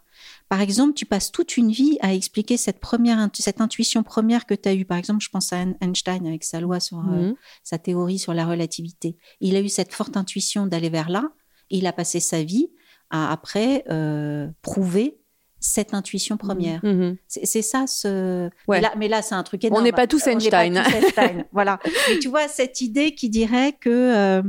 Par 0.49 0.61
exemple, 0.61 0.93
tu 0.93 1.05
passes 1.05 1.31
toute 1.31 1.57
une 1.57 1.71
vie 1.71 1.97
à 2.01 2.13
expliquer 2.13 2.57
cette 2.57 2.79
première, 2.79 3.29
cette 3.33 3.61
intuition 3.61 4.03
première 4.03 4.45
que 4.45 4.53
tu 4.55 4.67
as 4.67 4.73
eue. 4.73 4.83
Par 4.85 4.97
exemple, 4.97 5.23
je 5.23 5.29
pense 5.29 5.53
à 5.53 5.57
Ein- 5.57 5.77
Einstein 5.81 6.25
avec 6.27 6.43
sa 6.43 6.59
loi 6.59 6.79
sur 6.79 6.97
euh, 6.99 7.29
Mhm. 7.29 7.35
sa 7.63 7.77
théorie 7.77 8.19
sur 8.19 8.33
la 8.33 8.45
relativité. 8.45 9.17
Il 9.41 9.55
a 9.55 9.61
eu 9.61 9.69
cette 9.69 9.93
forte 9.93 10.17
intuition 10.17 10.65
d'aller 10.67 10.89
vers 10.89 11.09
là. 11.09 11.31
Et 11.69 11.77
il 11.79 11.85
a 11.87 11.93
passé 11.93 12.19
sa 12.19 12.43
vie 12.43 12.71
à 13.09 13.31
après 13.31 13.83
euh, 13.89 14.49
prouver 14.61 15.19
cette 15.67 15.93
intuition 15.93 16.37
première. 16.37 16.83
Mhm. 16.83 17.17
C'est 17.27 17.45
c'est 17.45 17.61
ça 17.61 17.85
ce. 17.87 18.49
Ouais. 18.67 18.77
Mais 18.77 18.81
là, 18.81 18.93
mais 18.97 19.07
là, 19.07 19.21
c'est 19.21 19.35
un 19.35 19.43
truc 19.43 19.63
énorme. 19.63 19.83
n'est 19.83 19.91
pas 19.91 20.07
tous 20.07 20.27
On 20.27 20.35
n'est 20.35 20.49
pas 20.49 20.65
tous 20.65 20.95
Einstein. 20.95 21.45
voilà. 21.51 21.79
Mais 22.09 22.19
tu 22.19 22.29
vois 22.29 22.47
cette 22.47 22.81
idée 22.81 23.13
qui 23.13 23.29
dirait 23.29 23.73
que 23.73 23.89
euh, 23.89 24.41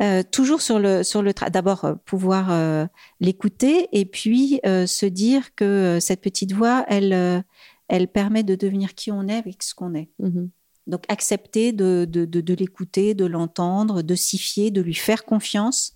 euh, 0.00 0.22
toujours 0.30 0.62
sur 0.62 0.78
le 0.78 1.02
sur 1.02 1.22
le 1.22 1.32
d'abord 1.50 1.84
euh, 1.84 1.94
pouvoir 2.04 2.88
l'écouter 3.20 3.88
et 3.92 4.04
puis 4.04 4.60
se 4.64 5.06
dire 5.06 5.54
que 5.54 5.98
cette 6.00 6.20
petite 6.20 6.52
voix, 6.52 6.84
elle 6.88 7.44
elle 7.88 8.08
permet 8.08 8.42
de 8.42 8.54
devenir 8.54 8.94
qui 8.94 9.10
on 9.12 9.28
est 9.28 9.36
avec 9.36 9.62
ce 9.62 9.74
qu'on 9.74 9.94
est. 9.94 10.10
Mhm. 10.18 10.50
Donc 10.86 11.02
accepter 11.08 11.72
de, 11.72 12.06
de, 12.08 12.24
de 12.24 12.54
l'écouter, 12.54 13.14
de 13.14 13.24
l'entendre, 13.24 14.02
de 14.02 14.14
s'y 14.14 14.38
fier, 14.38 14.70
de 14.70 14.80
lui 14.80 14.94
faire 14.94 15.24
confiance. 15.24 15.95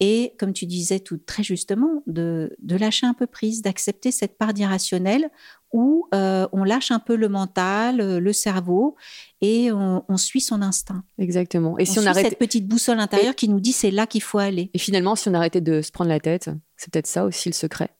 Et 0.00 0.34
comme 0.38 0.52
tu 0.52 0.66
disais 0.66 1.00
tout 1.00 1.16
très 1.16 1.42
justement, 1.42 2.02
de, 2.06 2.54
de 2.58 2.76
lâcher 2.76 3.06
un 3.06 3.14
peu 3.14 3.26
prise, 3.26 3.62
d'accepter 3.62 4.10
cette 4.10 4.36
part 4.36 4.52
d'irrationnel 4.52 5.30
où 5.72 6.06
euh, 6.14 6.46
on 6.52 6.64
lâche 6.64 6.90
un 6.90 6.98
peu 6.98 7.16
le 7.16 7.28
mental, 7.28 8.00
euh, 8.00 8.20
le 8.20 8.32
cerveau, 8.32 8.96
et 9.40 9.72
on, 9.72 10.04
on 10.08 10.16
suit 10.16 10.40
son 10.40 10.62
instinct. 10.62 11.02
Exactement. 11.18 11.78
Et 11.78 11.82
on 11.82 11.92
si 11.92 11.98
on 11.98 12.02
suit 12.02 12.08
arrête, 12.08 12.28
cette 12.28 12.38
petite 12.38 12.68
boussole 12.68 13.00
intérieure 13.00 13.34
qui 13.34 13.48
nous 13.48 13.60
dit 13.60 13.72
c'est 13.72 13.90
là 13.90 14.06
qu'il 14.06 14.22
faut 14.22 14.38
aller. 14.38 14.70
et 14.74 14.78
finalement, 14.78 15.16
si 15.16 15.28
on 15.28 15.34
arrêtait 15.34 15.60
de 15.60 15.82
se 15.82 15.90
prendre 15.90 16.10
la 16.10 16.20
tête, 16.20 16.50
c'est 16.76 16.92
peut-être 16.92 17.06
ça 17.06 17.24
aussi 17.24 17.48
le 17.48 17.54
secret. 17.54 17.90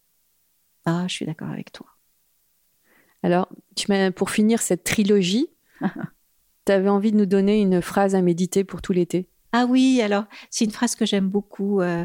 Ah, 0.85 1.05
je 1.09 1.15
suis 1.15 1.27
d'accord 1.27 1.51
avec 1.51 1.73
toi. 1.73 1.87
Alors, 3.23 3.49
tu 3.75 3.89
pour 4.15 4.31
finir 4.31 4.63
cette 4.63 4.85
trilogie, 4.85 5.49
tu 6.67 6.73
avais 6.73 6.89
envie 6.89 7.11
de 7.11 7.17
nous 7.17 7.27
donner 7.27 7.61
une 7.61 7.83
phrase 7.83 8.15
à 8.15 8.23
méditer 8.23 8.63
pour 8.63 8.83
tout 8.83 8.93
l'été? 8.93 9.29
Ah 9.53 9.67
oui, 9.69 10.01
alors 10.03 10.25
c'est 10.51 10.65
une 10.65 10.71
phrase 10.71 10.95
que 10.95 11.07
j'aime 11.07 11.29
beaucoup 11.29 11.81
euh, 11.81 12.05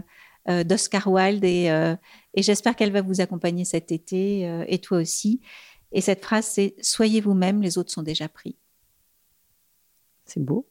euh, 0.49 0.63
d'Oscar 0.63 1.07
Wilde 1.07 1.43
et, 1.43 1.69
euh, 1.69 1.95
et 2.33 2.41
j'espère 2.41 2.75
qu'elle 2.75 2.91
va 2.91 3.03
vous 3.03 3.21
accompagner 3.21 3.63
cet 3.63 3.91
été 3.91 4.47
euh, 4.47 4.65
et 4.67 4.79
toi 4.79 4.97
aussi. 4.97 5.39
Et 5.91 6.01
cette 6.01 6.23
phrase, 6.23 6.45
c'est 6.45 6.73
Soyez 6.81 7.21
vous-même, 7.21 7.61
les 7.61 7.77
autres 7.77 7.91
sont 7.91 8.01
déjà 8.01 8.27
pris. 8.27 8.55
C'est 10.25 10.43
beau. 10.43 10.67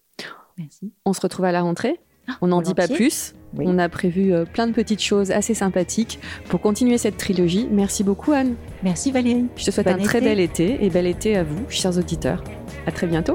Merci. 0.58 0.92
On 1.04 1.12
se 1.12 1.20
retrouve 1.20 1.44
à 1.44 1.52
la 1.52 1.62
rentrée. 1.62 2.00
On 2.40 2.48
n'en 2.48 2.62
dit 2.62 2.74
pas 2.74 2.88
plus. 2.88 3.34
Oui. 3.54 3.64
On 3.66 3.78
a 3.78 3.88
prévu 3.88 4.32
plein 4.52 4.66
de 4.66 4.72
petites 4.72 5.02
choses 5.02 5.30
assez 5.30 5.54
sympathiques 5.54 6.18
pour 6.48 6.60
continuer 6.60 6.98
cette 6.98 7.16
trilogie. 7.16 7.66
Merci 7.70 8.04
beaucoup, 8.04 8.32
Anne. 8.32 8.56
Merci 8.82 9.10
Valérie. 9.10 9.46
Je 9.56 9.64
te 9.64 9.70
souhaite 9.70 9.86
Bon 9.86 9.94
un 9.94 9.98
très 9.98 10.20
bel 10.20 10.38
été 10.38 10.84
et 10.84 10.90
bel 10.90 11.06
été 11.06 11.36
à 11.36 11.44
vous, 11.44 11.68
chers 11.68 11.96
auditeurs. 11.96 12.42
À 12.86 12.92
très 12.92 13.06
bientôt. 13.06 13.34